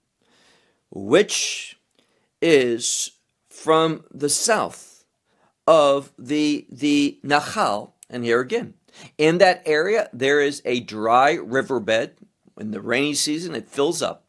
which 0.92 1.80
is 2.42 3.12
from 3.50 4.04
the 4.12 4.30
south 4.30 5.06
of 5.68 6.12
the, 6.18 6.68
the 6.70 7.20
Nahal. 7.24 7.94
And 8.10 8.24
here 8.24 8.40
again, 8.40 8.76
in 9.18 9.38
that 9.40 9.62
area, 9.66 10.10
there 10.14 10.42
is 10.42 10.62
a 10.66 10.80
dry 10.80 11.34
riverbed. 11.34 12.18
In 12.60 12.72
the 12.72 12.82
rainy 12.82 13.14
season, 13.14 13.56
it 13.56 13.68
fills 13.68 14.02
up. 14.02 14.26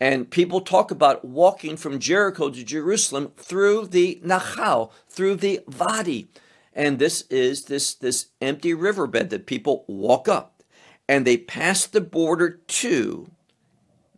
And 0.00 0.30
people 0.30 0.62
talk 0.62 0.90
about 0.90 1.24
walking 1.24 1.76
from 1.76 1.98
Jericho 1.98 2.48
to 2.48 2.64
Jerusalem 2.64 3.32
through 3.36 3.88
the 3.88 4.20
Nahal, 4.24 4.90
through 5.08 5.36
the 5.36 5.60
Vadi. 5.68 6.30
And 6.72 6.98
this 6.98 7.22
is 7.28 7.64
this, 7.64 7.94
this 7.94 8.28
empty 8.40 8.72
riverbed 8.72 9.30
that 9.30 9.46
people 9.46 9.84
walk 9.86 10.26
up. 10.26 10.62
And 11.06 11.26
they 11.26 11.36
pass 11.36 11.86
the 11.86 12.00
border 12.00 12.60
to 12.66 13.30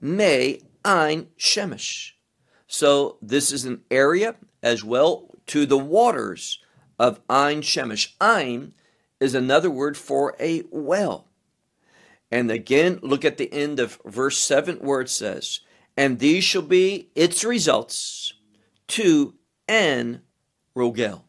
Me 0.01 0.61
Ein 0.85 1.29
Shemesh. 1.39 2.13
So 2.67 3.19
this 3.21 3.51
is 3.51 3.65
an 3.65 3.83
area 3.91 4.37
as 4.63 4.85
well 4.85 5.37
to 5.49 5.67
the 5.67 5.79
waters 5.79 6.61
of 6.99 7.21
Ein 7.29 7.63
Shemesh. 7.63 8.15
Ein 8.21 8.75
is 9.23 9.35
another 9.35 9.71
word 9.71 9.97
for 9.97 10.35
a 10.41 10.65
well. 10.71 11.29
And 12.31 12.51
again, 12.51 12.99
look 13.03 13.25
at 13.25 13.37
the 13.37 13.53
end 13.53 13.79
of 13.79 14.01
verse 14.05 14.39
7 14.39 14.79
where 14.79 15.01
it 15.01 15.11
says, 15.11 15.61
And 15.97 16.19
these 16.19 16.43
shall 16.43 16.63
be 16.63 17.11
its 17.15 17.45
results 17.45 18.35
to 18.89 19.35
En 19.69 20.23
Rogel. 20.75 21.23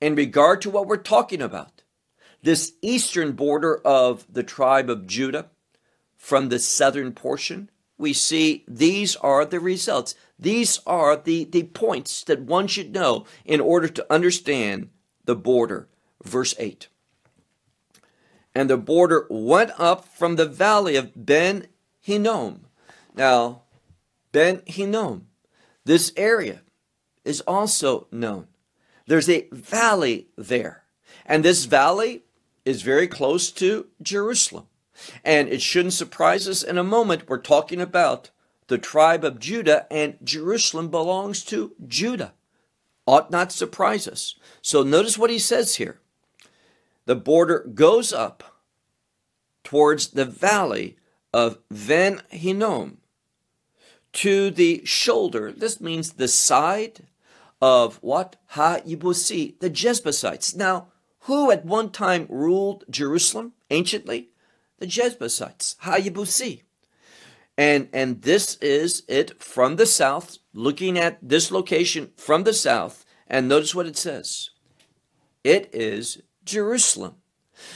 In 0.00 0.14
regard 0.14 0.62
to 0.62 0.70
what 0.70 0.86
we're 0.86 0.96
talking 0.96 1.40
about, 1.40 1.82
this 2.42 2.72
eastern 2.82 3.32
border 3.32 3.76
of 3.84 4.26
the 4.32 4.42
tribe 4.42 4.90
of 4.90 5.06
Judah 5.06 5.50
from 6.16 6.48
the 6.48 6.58
southern 6.58 7.12
portion, 7.12 7.70
we 7.98 8.12
see 8.12 8.64
these 8.66 9.16
are 9.16 9.44
the 9.44 9.60
results. 9.60 10.14
These 10.38 10.80
are 10.86 11.16
the, 11.16 11.44
the 11.44 11.64
points 11.64 12.24
that 12.24 12.40
one 12.40 12.68
should 12.68 12.92
know 12.92 13.26
in 13.44 13.60
order 13.60 13.88
to 13.88 14.12
understand 14.12 14.90
the 15.24 15.36
border. 15.36 15.88
Verse 16.24 16.54
8 16.58 16.88
and 18.58 18.68
the 18.68 18.76
border 18.76 19.24
went 19.30 19.70
up 19.78 20.04
from 20.04 20.34
the 20.34 20.44
valley 20.44 20.96
of 20.96 21.12
Ben 21.14 21.68
Hinnom. 22.00 22.66
Now, 23.14 23.62
Ben 24.32 24.62
Hinnom, 24.66 25.28
this 25.84 26.12
area 26.16 26.62
is 27.24 27.40
also 27.42 28.08
known. 28.10 28.48
There's 29.06 29.28
a 29.28 29.46
valley 29.52 30.26
there, 30.36 30.82
and 31.24 31.44
this 31.44 31.66
valley 31.66 32.24
is 32.64 32.82
very 32.82 33.06
close 33.06 33.52
to 33.52 33.86
Jerusalem. 34.02 34.66
And 35.24 35.48
it 35.48 35.62
shouldn't 35.62 35.94
surprise 35.94 36.48
us 36.48 36.64
in 36.64 36.78
a 36.78 36.82
moment. 36.82 37.28
We're 37.28 37.38
talking 37.38 37.80
about 37.80 38.32
the 38.66 38.76
tribe 38.76 39.22
of 39.22 39.38
Judah, 39.38 39.86
and 39.88 40.18
Jerusalem 40.24 40.88
belongs 40.88 41.44
to 41.44 41.76
Judah. 41.86 42.34
Ought 43.06 43.30
not 43.30 43.52
surprise 43.52 44.08
us. 44.08 44.34
So 44.62 44.82
notice 44.82 45.16
what 45.16 45.30
he 45.30 45.38
says 45.38 45.76
here 45.76 46.00
the 47.08 47.16
border 47.16 47.60
goes 47.72 48.12
up 48.12 48.60
towards 49.64 50.08
the 50.08 50.26
valley 50.26 50.98
of 51.32 51.56
Ben 51.70 52.20
Hinnom 52.28 52.98
to 54.12 54.50
the 54.50 54.82
shoulder. 54.84 55.50
This 55.50 55.80
means 55.80 56.12
the 56.12 56.28
side 56.28 57.06
of 57.62 57.96
what? 58.02 58.36
Ha 58.48 58.80
Yibusi, 58.86 59.58
the 59.58 59.70
Jebusites. 59.70 60.54
Now, 60.54 60.88
who 61.20 61.50
at 61.50 61.64
one 61.64 61.88
time 61.88 62.26
ruled 62.28 62.84
Jerusalem 62.90 63.54
anciently? 63.70 64.28
The 64.78 64.86
Jebusites, 64.86 65.76
Ha 65.78 65.96
Yibusi. 65.96 66.60
And, 67.56 67.88
and 67.94 68.20
this 68.20 68.56
is 68.56 69.02
it 69.08 69.42
from 69.42 69.76
the 69.76 69.86
south, 69.86 70.36
looking 70.52 70.98
at 70.98 71.16
this 71.22 71.50
location 71.50 72.10
from 72.18 72.44
the 72.44 72.52
south. 72.52 73.06
And 73.26 73.48
notice 73.48 73.74
what 73.74 73.86
it 73.86 73.96
says 73.96 74.50
it 75.42 75.70
is 75.72 76.20
Jerusalem. 76.48 77.14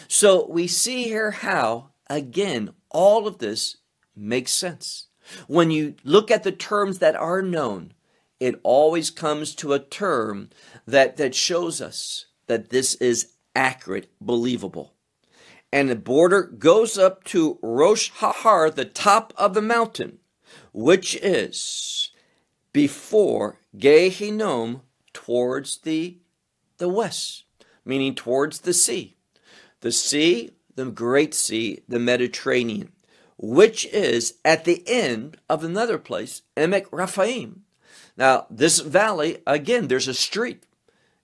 So 0.08 0.46
we 0.48 0.66
see 0.66 1.04
here 1.04 1.30
how, 1.30 1.90
again, 2.08 2.70
all 2.90 3.26
of 3.26 3.38
this 3.38 3.76
makes 4.16 4.52
sense. 4.52 5.06
When 5.46 5.70
you 5.70 5.94
look 6.04 6.30
at 6.30 6.42
the 6.42 6.52
terms 6.52 6.98
that 6.98 7.16
are 7.16 7.42
known, 7.42 7.92
it 8.40 8.60
always 8.62 9.10
comes 9.10 9.54
to 9.56 9.72
a 9.72 9.78
term 9.78 10.50
that, 10.86 11.16
that 11.16 11.34
shows 11.34 11.80
us 11.80 12.26
that 12.46 12.70
this 12.70 12.94
is 12.96 13.34
accurate, 13.54 14.10
believable. 14.20 14.94
And 15.72 15.88
the 15.88 15.96
border 15.96 16.42
goes 16.42 16.98
up 16.98 17.24
to 17.24 17.58
Rosh 17.62 18.10
Har, 18.10 18.70
the 18.70 18.84
top 18.84 19.32
of 19.36 19.54
the 19.54 19.62
mountain, 19.62 20.18
which 20.72 21.14
is 21.16 22.10
before 22.72 23.60
Gehinnom 23.76 24.82
towards 25.12 25.78
the, 25.78 26.18
the 26.78 26.88
west, 26.88 27.44
meaning 27.84 28.14
towards 28.14 28.60
the 28.60 28.72
sea. 28.72 29.16
The 29.80 29.92
sea, 29.92 30.50
the 30.74 30.86
great 30.86 31.34
sea, 31.34 31.82
the 31.88 31.98
Mediterranean 31.98 32.92
which 33.42 33.86
is 33.86 34.34
at 34.44 34.64
the 34.64 34.84
end 34.86 35.36
of 35.48 35.64
another 35.64 35.98
place, 35.98 36.42
Emek 36.56 36.88
Raphaim. 36.90 37.62
Now, 38.16 38.46
this 38.48 38.78
valley, 38.78 39.38
again, 39.46 39.88
there's 39.88 40.06
a 40.06 40.14
street 40.14 40.62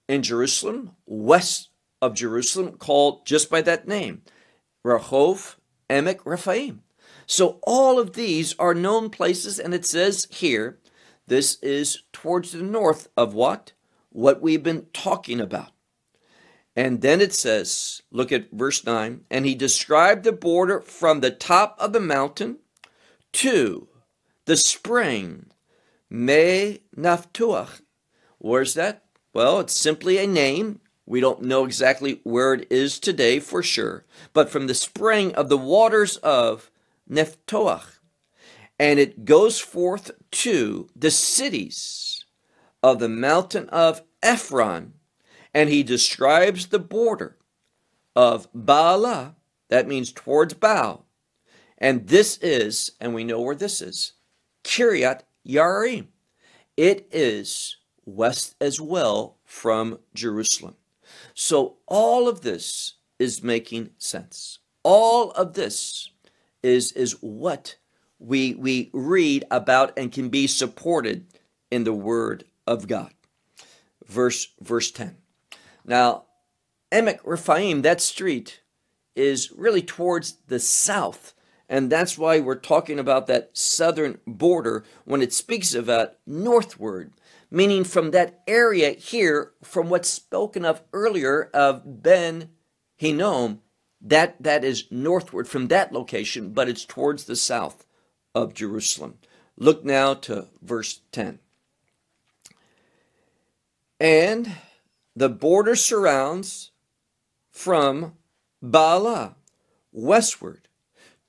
in 0.09 0.23
Jerusalem, 0.25 0.93
west 1.07 1.69
of 2.03 2.15
Jerusalem, 2.15 2.73
called 2.73 3.25
just 3.25 3.49
by 3.49 3.63
that 3.63 3.87
name, 3.87 4.23
Rahov 4.85 5.55
Emek 5.89 6.19
Raphaim. 6.25 6.79
So 7.25 7.61
all 7.63 8.01
of 8.01 8.15
these 8.15 8.55
are 8.59 8.75
known 8.75 9.11
places, 9.11 9.61
and 9.61 9.73
it 9.73 9.87
says 9.87 10.27
here, 10.31 10.79
this 11.29 11.59
is 11.63 12.03
towards 12.13 12.51
the 12.51 12.63
north 12.63 13.09
of 13.17 13.33
what? 13.33 13.73
What 14.11 14.43
we've 14.43 14.63
been 14.63 14.87
talking 14.93 15.41
about. 15.41 15.71
And 16.79 17.01
then 17.01 17.21
it 17.21 17.35
says, 17.35 18.03
look 18.13 18.31
at 18.31 18.53
verse 18.53 18.87
9, 18.87 19.25
and 19.33 19.45
he 19.45 19.57
described 19.57 20.23
the 20.23 20.31
border 20.31 20.81
from 20.81 21.19
the 21.19 21.33
top 21.33 21.75
of 21.81 21.93
the 21.93 21.99
mountain 21.99 22.59
to 23.33 23.89
the 24.45 24.57
spring, 24.57 25.47
Me 26.09 26.83
Naftuach. 26.97 27.81
Where's 28.39 28.75
that? 28.75 29.03
Well, 29.35 29.59
it's 29.59 29.77
simply 29.77 30.19
a 30.19 30.27
name. 30.29 30.81
We 31.05 31.21
don't 31.21 31.43
know 31.43 31.65
exactly 31.65 32.21
where 32.23 32.55
it 32.55 32.71
is 32.71 33.01
today 33.01 33.41
for 33.41 33.61
sure, 33.61 34.05
but 34.33 34.49
from 34.49 34.69
the 34.69 34.75
spring 34.75 35.35
of 35.35 35.49
the 35.49 35.59
waters 35.59 36.17
of 36.19 36.71
Nephtoach. 37.11 37.99
And 38.79 39.01
it 39.01 39.25
goes 39.25 39.59
forth 39.59 40.13
to 40.31 40.89
the 40.95 41.11
cities 41.11 42.25
of 42.85 43.01
the 43.01 43.09
mountain 43.09 43.69
of 43.71 44.03
Ephron 44.23 44.93
and 45.55 45.69
he 45.69 45.83
describes 45.83 46.67
the 46.67 46.79
border 46.79 47.37
of 48.15 48.53
Baalah, 48.53 49.35
that 49.69 49.89
means 49.89 50.13
towards 50.13 50.55
Baal. 50.55 51.07
And 51.77 52.09
this 52.09 52.39
is, 52.39 52.93
and 53.01 53.15
we 53.15 53.25
know 53.25 53.41
where 53.41 53.55
this 53.55 53.81
is, 53.81 54.15
Kiryat 54.65 55.21
Yarim. 55.47 56.09
It 56.77 57.09
is 57.11 57.77
west 58.05 58.57
as 58.61 58.81
well 58.81 59.37
from 59.45 59.99
Jerusalem. 60.15 60.75
So 61.35 61.77
all 61.87 62.29
of 62.29 62.41
this 62.41 62.95
is 63.19 63.43
making 63.43 63.91
sense. 63.99 64.59
All 64.83 65.31
of 65.33 65.55
this 65.55 66.11
is, 66.63 66.93
is 66.93 67.13
what 67.21 67.77
we, 68.19 68.55
we 68.55 68.91
read 68.93 69.45
about 69.51 69.97
and 69.97 70.11
can 70.11 70.29
be 70.29 70.47
supported 70.47 71.27
in 71.71 71.85
the 71.85 71.93
Word 71.93 72.45
of 72.67 72.89
God. 72.89 73.13
Verse, 74.07 74.49
verse 74.61 74.91
10. 74.91 75.17
Now, 75.89 76.25
Emek 76.93 77.21
Rephaim, 77.25 77.81
that 77.81 78.03
street, 78.03 78.61
is 79.17 79.51
really 79.57 79.81
towards 79.81 80.35
the 80.47 80.61
south. 80.61 81.33
And 81.67 81.91
that's 81.91 82.19
why 82.19 82.41
we're 82.41 82.57
talking 82.57 82.99
about 82.99 83.27
that 83.27 83.57
southern 83.57 84.19
border 84.27 84.85
when 85.05 85.23
it 85.23 85.33
speaks 85.33 85.75
about 85.75 86.15
northward, 86.27 87.15
meaning 87.51 87.85
from 87.85 88.11
that 88.11 88.43
area 88.47 88.91
here, 88.91 89.53
from 89.63 89.89
what's 89.89 90.11
spoken 90.11 90.65
of 90.65 90.83
earlier 90.93 91.51
of 91.55 92.03
Ben 92.03 92.51
Hinnom, 92.97 93.63
that, 94.01 94.37
that 94.43 94.65
is 94.65 94.85
northward 94.91 95.49
from 95.49 95.69
that 95.69 95.93
location, 95.93 96.53
but 96.53 96.69
it's 96.69 96.85
towards 96.85 97.25
the 97.25 97.37
south 97.37 97.87
of 98.35 98.55
Jerusalem. 98.55 99.19
Look 99.57 99.85
now 99.85 100.15
to 100.15 100.49
verse 100.63 101.01
10. 101.13 101.39
And 103.99 104.53
the 105.19 105.29
border 105.29 105.75
surrounds 105.75 106.71
from 107.51 108.13
Baalah 108.63 109.35
westward 109.91 110.69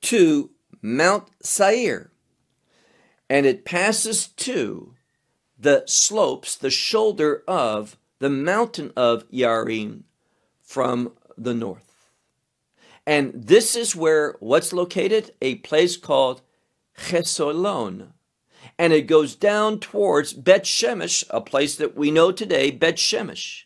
to 0.01 0.51
Mount 0.79 1.27
Seir, 1.41 2.11
and 3.27 3.47
it 3.47 3.65
passes 3.65 4.27
to 4.27 4.93
the 5.57 5.83
slopes, 5.87 6.55
the 6.55 6.69
shoulder 6.69 7.43
of 7.47 7.97
the 8.19 8.29
mountain 8.29 8.93
of 8.95 9.27
Yarim 9.31 10.03
from 10.61 11.13
the 11.35 11.55
north. 11.55 12.11
And 13.07 13.33
this 13.33 13.75
is 13.75 13.95
where 13.95 14.35
what's 14.39 14.71
located? 14.71 15.31
A 15.41 15.55
place 15.55 15.97
called 15.97 16.41
Chesolon 16.95 18.09
and 18.77 18.93
it 18.93 19.07
goes 19.07 19.35
down 19.35 19.79
towards 19.79 20.31
Bet 20.31 20.63
Shemesh, 20.63 21.23
a 21.31 21.41
place 21.41 21.75
that 21.75 21.97
we 21.97 22.11
know 22.11 22.31
today, 22.31 22.71
Bet 22.71 22.95
Shemesh 22.95 23.63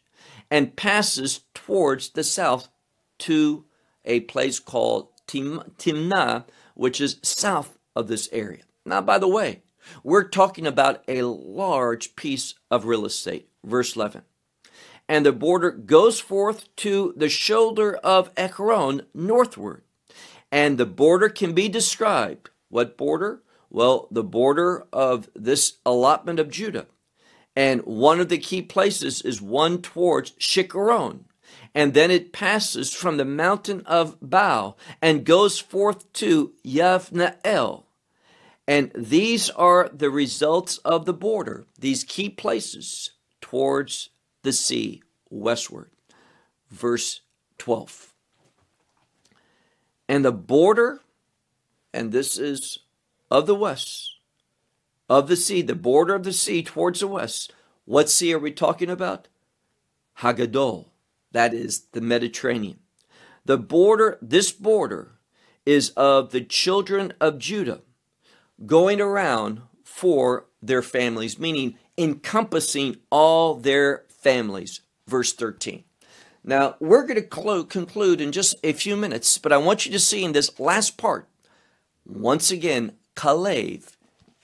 and 0.53 0.75
passes 0.75 1.39
towards 1.55 2.09
the 2.09 2.23
south 2.23 2.69
to 3.17 3.65
a 4.05 4.19
place 4.19 4.59
called 4.59 5.07
Tim- 5.25 5.63
Timnah, 5.79 6.45
which 6.75 7.01
is 7.01 7.19
south 7.23 7.79
of 7.95 8.07
this 8.07 8.29
area. 8.31 8.61
Now, 8.85 9.01
by 9.01 9.17
the 9.17 9.27
way, 9.27 9.63
we're 10.03 10.29
talking 10.29 10.67
about 10.67 11.03
a 11.07 11.23
large 11.23 12.15
piece 12.15 12.53
of 12.69 12.85
real 12.85 13.03
estate. 13.03 13.49
Verse 13.65 13.95
11. 13.95 14.21
And 15.09 15.25
the 15.25 15.31
border 15.31 15.71
goes 15.71 16.19
forth 16.19 16.73
to 16.77 17.15
the 17.17 17.29
shoulder 17.29 17.95
of 17.95 18.29
Ekron 18.37 19.07
northward. 19.11 19.81
And 20.51 20.77
the 20.77 20.85
border 20.85 21.29
can 21.29 21.53
be 21.53 21.67
described. 21.67 22.51
What 22.69 22.95
border? 22.95 23.41
Well, 23.71 24.07
the 24.11 24.23
border 24.23 24.85
of 24.93 25.29
this 25.35 25.77
allotment 25.83 26.39
of 26.39 26.51
Judah 26.51 26.85
and 27.55 27.81
one 27.81 28.19
of 28.19 28.29
the 28.29 28.37
key 28.37 28.61
places 28.61 29.21
is 29.21 29.41
one 29.41 29.81
towards 29.81 30.31
Shikaron. 30.31 31.25
And 31.75 31.93
then 31.93 32.11
it 32.11 32.33
passes 32.33 32.93
from 32.93 33.17
the 33.17 33.25
mountain 33.25 33.81
of 33.85 34.17
Baal 34.21 34.77
and 35.01 35.25
goes 35.25 35.59
forth 35.59 36.11
to 36.13 36.53
Yavnael. 36.65 37.83
And 38.67 38.91
these 38.95 39.49
are 39.51 39.89
the 39.91 40.09
results 40.09 40.77
of 40.79 41.05
the 41.05 41.13
border, 41.13 41.65
these 41.77 42.03
key 42.03 42.29
places 42.29 43.11
towards 43.41 44.09
the 44.43 44.53
sea 44.53 45.01
westward. 45.29 45.89
Verse 46.69 47.21
12. 47.57 48.13
And 50.07 50.23
the 50.23 50.31
border, 50.31 51.01
and 51.93 52.11
this 52.11 52.37
is 52.37 52.79
of 53.29 53.47
the 53.47 53.55
west, 53.55 54.13
of 55.09 55.27
the 55.27 55.35
sea, 55.35 55.61
the 55.61 55.75
border 55.75 56.15
of 56.15 56.23
the 56.23 56.33
sea 56.33 56.63
towards 56.63 56.99
the 56.99 57.07
west. 57.07 57.53
What 57.85 58.09
sea 58.09 58.33
are 58.33 58.39
we 58.39 58.51
talking 58.51 58.89
about? 58.89 59.27
Hagadol. 60.19 60.89
That 61.31 61.53
is 61.53 61.87
the 61.91 62.01
Mediterranean. 62.01 62.79
The 63.45 63.57
border, 63.57 64.17
this 64.21 64.51
border, 64.51 65.19
is 65.65 65.89
of 65.91 66.31
the 66.31 66.41
children 66.41 67.13
of 67.19 67.39
Judah 67.39 67.81
going 68.65 69.01
around 69.01 69.61
for 69.83 70.45
their 70.61 70.81
families, 70.81 71.39
meaning 71.39 71.77
encompassing 71.97 72.97
all 73.09 73.55
their 73.55 74.03
families. 74.09 74.81
Verse 75.07 75.33
13. 75.33 75.83
Now, 76.43 76.75
we're 76.79 77.05
going 77.05 77.21
to 77.21 77.63
conclude 77.65 78.19
in 78.21 78.31
just 78.31 78.55
a 78.63 78.73
few 78.73 78.95
minutes, 78.95 79.37
but 79.37 79.53
I 79.53 79.57
want 79.57 79.85
you 79.85 79.91
to 79.93 79.99
see 79.99 80.23
in 80.23 80.33
this 80.33 80.59
last 80.59 80.97
part, 80.97 81.27
once 82.05 82.51
again, 82.51 82.93
Kalev 83.15 83.92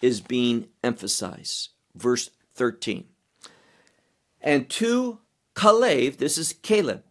is 0.02 0.22
being 0.22 0.68
emphasized. 0.84 1.70
Verse 1.96 2.30
13. 2.56 3.06
And 4.42 4.70
to 4.70 5.20
Caleb, 5.56 6.18
this 6.18 6.38
is 6.38 6.54
Caleb, 6.54 7.04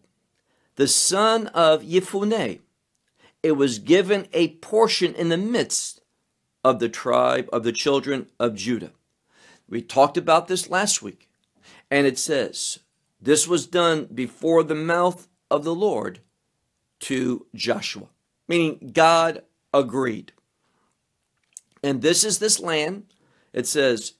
the 0.76 0.88
son 0.88 1.48
of 1.48 1.82
Yefuneh, 1.82 2.60
it 3.42 3.52
was 3.52 3.78
given 3.78 4.26
a 4.32 4.56
portion 4.56 5.14
in 5.14 5.28
the 5.28 5.36
midst 5.36 6.00
of 6.64 6.78
the 6.78 6.88
tribe 6.88 7.48
of 7.52 7.62
the 7.62 7.72
children 7.72 8.28
of 8.38 8.54
Judah. 8.54 8.92
We 9.68 9.82
talked 9.82 10.16
about 10.16 10.48
this 10.48 10.70
last 10.70 11.02
week, 11.02 11.28
and 11.90 12.06
it 12.06 12.18
says, 12.18 12.80
This 13.20 13.46
was 13.46 13.66
done 13.66 14.06
before 14.06 14.62
the 14.62 14.74
mouth 14.74 15.28
of 15.50 15.64
the 15.64 15.74
Lord 15.74 16.20
to 17.00 17.46
Joshua, 17.54 18.08
meaning 18.48 18.90
God 18.92 19.42
agreed. 19.72 20.32
And 21.82 22.02
this 22.02 22.24
is 22.24 22.38
this 22.38 22.60
land. 22.60 23.04
It 23.52 23.66
says, 23.66 24.14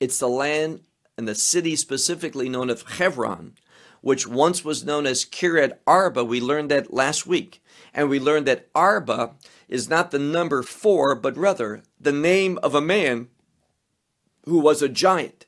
it's 0.00 0.18
the 0.18 0.28
land 0.28 0.82
and 1.16 1.26
the 1.26 1.34
city 1.34 1.74
specifically 1.76 2.48
known 2.48 2.70
as 2.70 2.82
Hebron, 2.82 3.54
which 4.00 4.26
once 4.26 4.64
was 4.64 4.84
known 4.84 5.06
as 5.06 5.24
Kiryat 5.24 5.78
Arba. 5.86 6.24
We 6.24 6.40
learned 6.40 6.70
that 6.70 6.92
last 6.92 7.26
week. 7.26 7.62
And 7.92 8.08
we 8.08 8.20
learned 8.20 8.46
that 8.46 8.68
Arba 8.74 9.32
is 9.68 9.88
not 9.88 10.10
the 10.10 10.18
number 10.18 10.62
four, 10.62 11.14
but 11.14 11.36
rather 11.36 11.82
the 12.00 12.12
name 12.12 12.58
of 12.62 12.74
a 12.74 12.80
man 12.80 13.28
who 14.44 14.60
was 14.60 14.82
a 14.82 14.88
giant. 14.88 15.46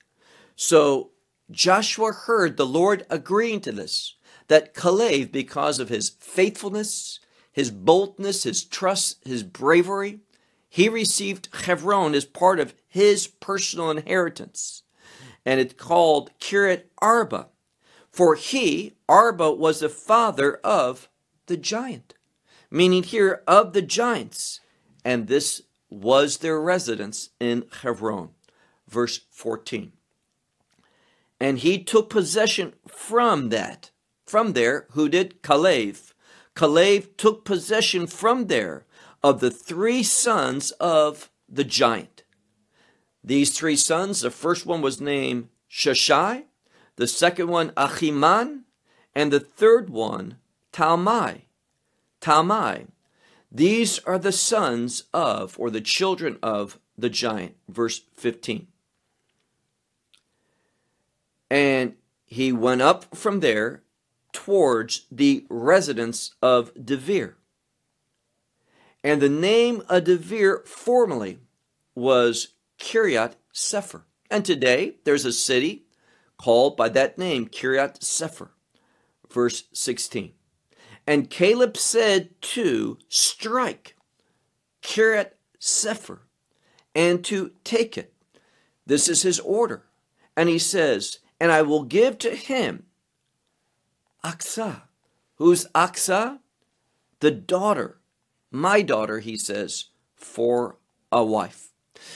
So 0.57 1.11
Joshua 1.51 2.13
heard 2.13 2.57
the 2.57 2.67
Lord 2.67 3.07
agreeing 3.09 3.61
to 3.63 3.73
this, 3.73 4.17
that 4.49 4.75
Caleb, 4.75 5.31
because 5.31 5.79
of 5.79 5.89
his 5.89 6.11
faithfulness, 6.11 7.21
his 7.53 7.71
boldness, 7.71 8.43
his 8.43 8.65
trust, 8.65 9.25
his 9.25 9.43
bravery, 9.43 10.21
he 10.71 10.89
received 10.89 11.49
Hebron 11.65 12.15
as 12.15 12.25
part 12.25 12.61
of 12.61 12.75
his 12.87 13.27
personal 13.27 13.91
inheritance. 13.91 14.85
And 15.45 15.59
it's 15.59 15.75
called 15.75 16.31
Kiryat 16.39 16.85
Arba. 16.99 17.49
For 18.13 18.37
he, 18.37 18.95
Arba, 19.09 19.51
was 19.53 19.81
the 19.81 19.89
father 19.89 20.57
of 20.65 21.09
the 21.47 21.57
giant, 21.57 22.15
meaning 22.71 23.03
here 23.03 23.43
of 23.49 23.73
the 23.73 23.83
giants. 23.83 24.61
And 25.05 25.27
this 25.27 25.63
was 25.89 26.39
their 26.39 26.61
residence 26.61 27.31
in 27.41 27.65
Hebron. 27.83 28.31
Verse 28.89 29.21
14. 29.31 29.93
And 31.41 31.59
he 31.59 31.83
took 31.83 32.11
possession 32.11 32.75
from 32.87 33.49
that, 33.49 33.91
from 34.25 34.53
there, 34.53 34.87
who 34.91 35.09
did? 35.09 35.43
Caleb. 35.43 35.97
Caleb 36.55 37.17
took 37.17 37.45
possession 37.45 38.07
from 38.07 38.47
there 38.47 38.85
of 39.23 39.41
the 39.41 39.51
three 39.51 40.03
sons 40.03 40.71
of 40.73 41.31
the 41.49 41.65
giant. 41.65 42.23
These 43.23 43.57
three 43.57 43.77
sons, 43.77 44.21
the 44.21 44.31
first 44.31 44.65
one 44.65 44.81
was 44.81 45.01
named 45.01 45.49
Sheshai, 45.71 46.45
the 46.97 47.07
second 47.07 47.49
one 47.49 47.71
Achiman, 47.71 48.63
and 49.15 49.33
the 49.33 49.41
third 49.41 49.91
one 49.91 50.39
Talmai. 50.73 51.43
Talmai. 52.21 52.87
These 53.53 53.99
are 54.01 54.19
the 54.19 54.33
sons 54.33 55.05
of, 55.13 55.59
or 55.59 55.71
the 55.71 55.81
children 55.81 56.39
of, 56.43 56.79
the 56.97 57.11
giant. 57.11 57.57
Verse 57.69 58.03
15. 58.15 58.67
And 61.51 61.95
he 62.27 62.53
went 62.53 62.83
up 62.83 63.17
from 63.17 63.41
there 63.41 63.83
towards 64.33 65.07
the 65.11 65.45
residence 65.49 66.35
of 66.41 66.73
Devere. 66.75 67.35
And 69.03 69.21
the 69.21 69.29
name 69.29 69.83
of 69.89 70.05
Devere 70.05 70.67
formerly 70.67 71.39
was 71.95 72.49
Kiryat 72.79 73.35
Sefer. 73.53 74.05
And 74.31 74.45
today 74.45 74.97
there's 75.05 75.25
a 75.25 75.33
city 75.33 75.85
called 76.37 76.77
by 76.77 76.89
that 76.91 77.19
name, 77.19 77.47
Kiryat 77.49 78.03
Sefer. 78.03 78.53
Verse 79.31 79.65
16. 79.73 80.33
And 81.07 81.31
Caleb 81.31 81.77
said 81.77 82.41
to 82.43 82.99
strike 83.09 83.97
Kiryat 84.83 85.33
Sefer 85.59 86.23
and 86.95 87.25
to 87.25 87.53
take 87.65 87.97
it. 87.97 88.13
This 88.87 89.09
is 89.09 89.23
his 89.23 89.41
order. 89.41 89.85
And 90.37 90.49
he 90.49 90.59
says, 90.59 91.19
And 91.39 91.51
I 91.53 91.63
will 91.63 91.85
give 91.85 92.19
to 92.19 92.35
him 92.35 92.85
Aksa. 94.25 94.83
Who's 95.37 95.67
Aksa? 95.75 96.41
The 97.21 97.31
daughter 97.31 98.00
my 98.51 98.83
daughter, 98.83 99.21
he 99.21 99.37
says, 99.37 99.87
for 100.17 100.77
a 101.13 101.25
wife. 101.25 101.69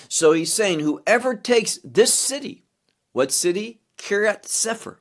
So 0.09 0.33
he's 0.33 0.53
saying, 0.53 0.81
whoever 0.81 1.35
takes 1.35 1.79
this 1.85 2.13
city, 2.15 2.65
what 3.13 3.33
city? 3.33 3.81
Kiryat 3.97 4.45
Sefer, 4.47 5.01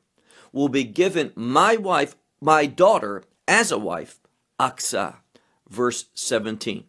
will 0.51 0.69
be 0.69 0.83
given 0.83 1.31
my 1.35 1.75
wife, 1.75 2.15
my 2.39 2.65
daughter, 2.65 3.23
as 3.47 3.71
a 3.71 3.77
wife, 3.77 4.19
Aksa. 4.59 5.17
Verse 5.69 6.05
17. 6.13 6.83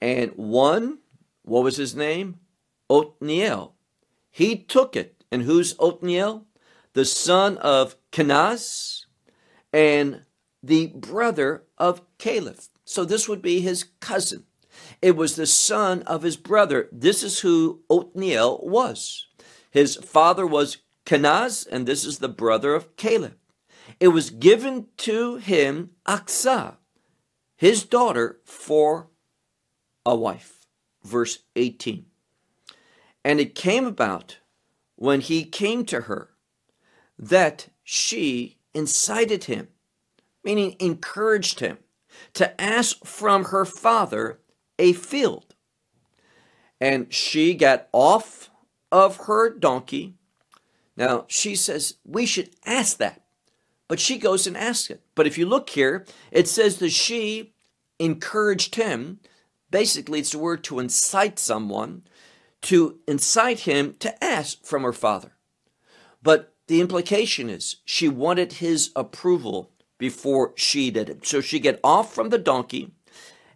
And 0.00 0.32
one, 0.36 0.98
what 1.42 1.64
was 1.64 1.76
his 1.76 1.96
name? 1.96 2.38
Othniel. 2.88 3.74
He 4.30 4.56
took 4.56 4.94
it. 4.94 5.24
And 5.32 5.42
who's 5.42 5.74
Othniel? 5.80 6.46
The 6.92 7.04
son 7.04 7.58
of 7.58 7.96
Kenaz 8.12 9.06
and 9.72 10.22
the 10.62 10.86
brother 10.88 11.64
of 11.76 12.02
Caleb. 12.18 12.58
So 12.86 13.04
this 13.04 13.28
would 13.28 13.42
be 13.42 13.60
his 13.60 13.84
cousin. 14.00 14.44
It 15.02 15.16
was 15.16 15.34
the 15.34 15.46
son 15.46 16.02
of 16.02 16.22
his 16.22 16.36
brother. 16.36 16.88
This 16.92 17.22
is 17.22 17.40
who 17.40 17.82
Othniel 17.90 18.60
was. 18.62 19.26
His 19.70 19.96
father 19.96 20.46
was 20.46 20.78
Kenaz, 21.04 21.66
and 21.66 21.84
this 21.84 22.04
is 22.04 22.18
the 22.18 22.28
brother 22.28 22.74
of 22.74 22.96
Caleb. 22.96 23.36
It 23.98 24.08
was 24.08 24.30
given 24.30 24.86
to 24.98 25.36
him 25.36 25.90
Aksa, 26.06 26.76
his 27.56 27.84
daughter, 27.84 28.40
for 28.44 29.08
a 30.04 30.14
wife. 30.14 30.66
Verse 31.02 31.40
18. 31.56 32.06
And 33.24 33.40
it 33.40 33.54
came 33.56 33.84
about 33.84 34.38
when 34.94 35.20
he 35.20 35.44
came 35.44 35.84
to 35.86 36.02
her 36.02 36.30
that 37.18 37.68
she 37.82 38.58
incited 38.74 39.44
him, 39.44 39.68
meaning 40.44 40.76
encouraged 40.78 41.60
him 41.60 41.78
to 42.34 42.60
ask 42.60 43.04
from 43.04 43.46
her 43.46 43.64
father 43.64 44.40
a 44.78 44.92
field. 44.92 45.54
And 46.80 47.12
she 47.12 47.54
got 47.54 47.88
off 47.92 48.50
of 48.92 49.16
her 49.26 49.50
donkey. 49.50 50.14
Now, 50.96 51.24
she 51.28 51.54
says, 51.54 51.94
we 52.04 52.26
should 52.26 52.50
ask 52.64 52.98
that. 52.98 53.22
But 53.88 54.00
she 54.00 54.18
goes 54.18 54.46
and 54.46 54.56
asks 54.56 54.90
it. 54.90 55.02
But 55.14 55.26
if 55.26 55.38
you 55.38 55.46
look 55.46 55.70
here, 55.70 56.04
it 56.30 56.48
says 56.48 56.78
that 56.78 56.90
she 56.90 57.54
encouraged 57.98 58.74
him. 58.74 59.20
Basically, 59.70 60.20
it's 60.20 60.32
the 60.32 60.38
word 60.38 60.64
to 60.64 60.80
incite 60.80 61.38
someone, 61.38 62.02
to 62.62 62.98
incite 63.06 63.60
him 63.60 63.94
to 64.00 64.24
ask 64.24 64.64
from 64.64 64.82
her 64.82 64.92
father. 64.92 65.32
But 66.22 66.54
the 66.66 66.80
implication 66.80 67.48
is 67.48 67.76
she 67.84 68.08
wanted 68.08 68.54
his 68.54 68.90
approval 68.96 69.70
before 69.98 70.52
she 70.56 70.90
did 70.90 71.08
it. 71.08 71.26
So 71.26 71.40
she 71.40 71.58
get 71.58 71.80
off 71.82 72.14
from 72.14 72.30
the 72.30 72.38
donkey, 72.38 72.92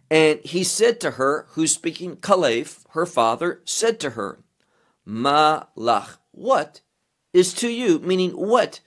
and 0.09 0.39
he 0.41 0.63
said 0.63 0.99
to 1.01 1.11
her, 1.11 1.45
who's 1.51 1.71
speaking 1.71 2.17
Caleb, 2.17 2.67
her 2.89 3.05
father, 3.05 3.61
said 3.65 3.99
to 4.01 4.11
her, 4.11 4.39
Ma 5.05 5.63
lach, 5.77 6.17
what 6.31 6.81
is 7.33 7.53
to 7.55 7.69
you? 7.69 7.99
Meaning, 7.99 8.31
what 8.31 8.81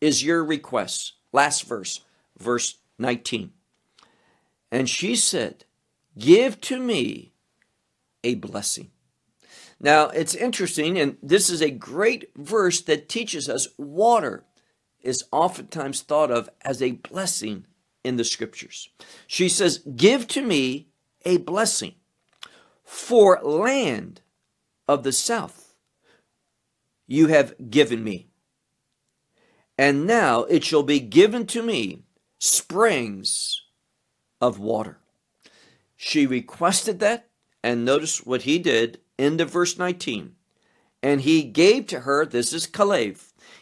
is 0.00 0.24
your 0.24 0.44
request? 0.44 1.14
Last 1.32 1.64
verse, 1.64 2.04
verse 2.38 2.78
19. 2.98 3.52
And 4.70 4.88
she 4.88 5.16
said, 5.16 5.64
Give 6.16 6.60
to 6.62 6.78
me 6.78 7.32
a 8.24 8.34
blessing. 8.36 8.90
Now, 9.80 10.08
it's 10.08 10.34
interesting, 10.34 10.98
and 10.98 11.16
this 11.22 11.48
is 11.48 11.60
a 11.60 11.70
great 11.70 12.30
verse 12.36 12.80
that 12.82 13.08
teaches 13.08 13.48
us 13.48 13.68
water 13.76 14.44
is 15.02 15.24
oftentimes 15.32 16.02
thought 16.02 16.30
of 16.30 16.48
as 16.62 16.82
a 16.82 16.92
blessing 16.92 17.66
in 18.04 18.16
the 18.16 18.24
scriptures. 18.24 18.88
She 19.26 19.48
says, 19.48 19.78
Give 19.96 20.26
to 20.28 20.42
me 20.42 20.88
a 21.24 21.38
blessing 21.38 21.94
for 22.84 23.40
land 23.42 24.20
of 24.86 25.02
the 25.02 25.12
south 25.12 25.74
you 27.06 27.28
have 27.28 27.70
given 27.70 28.04
me. 28.04 28.28
And 29.76 30.06
now 30.06 30.44
it 30.44 30.64
shall 30.64 30.82
be 30.82 31.00
given 31.00 31.46
to 31.48 31.62
me 31.62 32.02
springs 32.38 33.62
of 34.40 34.58
water. 34.58 34.98
She 35.96 36.26
requested 36.26 37.00
that, 37.00 37.28
and 37.62 37.84
notice 37.84 38.24
what 38.24 38.42
he 38.42 38.58
did 38.58 39.00
in 39.16 39.36
the 39.36 39.44
verse 39.44 39.78
19. 39.78 40.34
And 41.02 41.20
he 41.20 41.42
gave 41.42 41.86
to 41.88 42.00
her, 42.00 42.24
this 42.24 42.52
is 42.52 42.66
Caleb, 42.66 43.18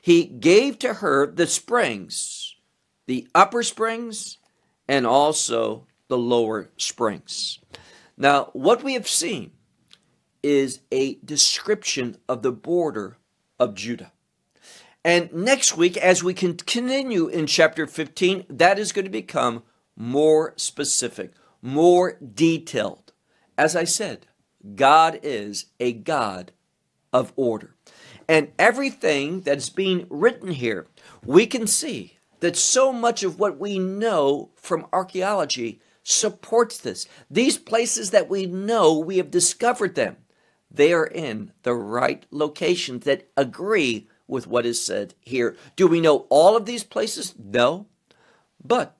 he 0.06 0.24
gave 0.24 0.78
to 0.78 0.94
her 0.94 1.26
the 1.26 1.48
springs, 1.48 2.54
the 3.08 3.26
upper 3.34 3.64
springs, 3.64 4.38
and 4.86 5.04
also 5.04 5.88
the 6.06 6.16
lower 6.16 6.70
springs. 6.76 7.58
Now, 8.16 8.50
what 8.52 8.84
we 8.84 8.94
have 8.94 9.08
seen 9.08 9.50
is 10.44 10.78
a 10.92 11.16
description 11.24 12.18
of 12.28 12.42
the 12.42 12.52
border 12.52 13.16
of 13.58 13.74
Judah. 13.74 14.12
And 15.04 15.32
next 15.32 15.76
week, 15.76 15.96
as 15.96 16.22
we 16.22 16.34
continue 16.34 17.26
in 17.26 17.48
chapter 17.48 17.88
15, 17.88 18.46
that 18.48 18.78
is 18.78 18.92
going 18.92 19.06
to 19.06 19.10
become 19.10 19.64
more 19.96 20.54
specific, 20.56 21.32
more 21.60 22.16
detailed. 22.20 23.12
As 23.58 23.74
I 23.74 23.82
said, 23.82 24.28
God 24.76 25.18
is 25.24 25.66
a 25.80 25.92
God 25.92 26.52
of 27.12 27.32
order. 27.34 27.75
And 28.28 28.52
everything 28.58 29.42
that's 29.42 29.68
being 29.68 30.06
written 30.10 30.50
here, 30.50 30.86
we 31.24 31.46
can 31.46 31.66
see 31.66 32.18
that 32.40 32.56
so 32.56 32.92
much 32.92 33.22
of 33.22 33.38
what 33.38 33.58
we 33.58 33.78
know 33.78 34.50
from 34.56 34.86
archaeology 34.92 35.80
supports 36.02 36.78
this. 36.78 37.06
These 37.30 37.58
places 37.58 38.10
that 38.10 38.28
we 38.28 38.46
know, 38.46 38.98
we 38.98 39.16
have 39.16 39.30
discovered 39.30 39.94
them. 39.94 40.16
They 40.70 40.92
are 40.92 41.06
in 41.06 41.52
the 41.62 41.74
right 41.74 42.26
locations 42.30 43.04
that 43.04 43.28
agree 43.36 44.08
with 44.28 44.46
what 44.46 44.66
is 44.66 44.84
said 44.84 45.14
here. 45.20 45.56
Do 45.76 45.86
we 45.86 46.00
know 46.00 46.26
all 46.28 46.56
of 46.56 46.66
these 46.66 46.84
places? 46.84 47.34
No. 47.38 47.86
But 48.62 48.96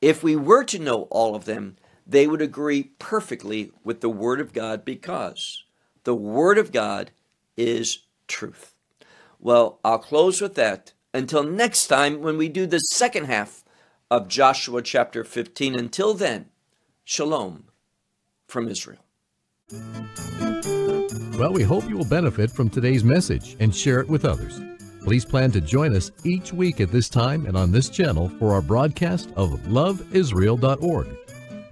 if 0.00 0.22
we 0.22 0.34
were 0.34 0.64
to 0.64 0.78
know 0.78 1.02
all 1.10 1.34
of 1.34 1.44
them, 1.44 1.76
they 2.06 2.26
would 2.26 2.42
agree 2.42 2.90
perfectly 2.98 3.70
with 3.84 4.00
the 4.00 4.10
Word 4.10 4.40
of 4.40 4.52
God 4.52 4.84
because 4.84 5.64
the 6.04 6.14
Word 6.14 6.58
of 6.58 6.72
God 6.72 7.12
is 7.56 8.00
truth. 8.26 8.74
Well, 9.38 9.80
I'll 9.84 9.98
close 9.98 10.40
with 10.40 10.54
that 10.54 10.94
until 11.12 11.42
next 11.42 11.88
time 11.88 12.22
when 12.22 12.38
we 12.38 12.48
do 12.48 12.66
the 12.66 12.78
second 12.78 13.26
half 13.26 13.64
of 14.10 14.28
Joshua 14.28 14.82
chapter 14.82 15.24
15. 15.24 15.78
Until 15.78 16.14
then, 16.14 16.46
shalom 17.04 17.64
from 18.46 18.68
Israel. 18.68 19.04
Well, 21.38 21.52
we 21.52 21.62
hope 21.62 21.88
you 21.88 21.96
will 21.96 22.04
benefit 22.04 22.50
from 22.50 22.68
today's 22.68 23.04
message 23.04 23.56
and 23.58 23.74
share 23.74 24.00
it 24.00 24.08
with 24.08 24.24
others. 24.24 24.60
Please 25.02 25.24
plan 25.24 25.50
to 25.52 25.60
join 25.60 25.96
us 25.96 26.12
each 26.24 26.52
week 26.52 26.80
at 26.80 26.92
this 26.92 27.08
time 27.08 27.46
and 27.46 27.56
on 27.56 27.72
this 27.72 27.88
channel 27.88 28.28
for 28.38 28.52
our 28.52 28.62
broadcast 28.62 29.30
of 29.34 29.50
loveisrael.org. 29.62 31.08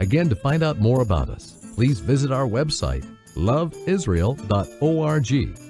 Again, 0.00 0.28
to 0.28 0.34
find 0.34 0.62
out 0.62 0.80
more 0.80 1.02
about 1.02 1.28
us, 1.28 1.56
please 1.74 2.00
visit 2.00 2.32
our 2.32 2.46
website, 2.46 3.06
loveisrael.org. 3.36 5.69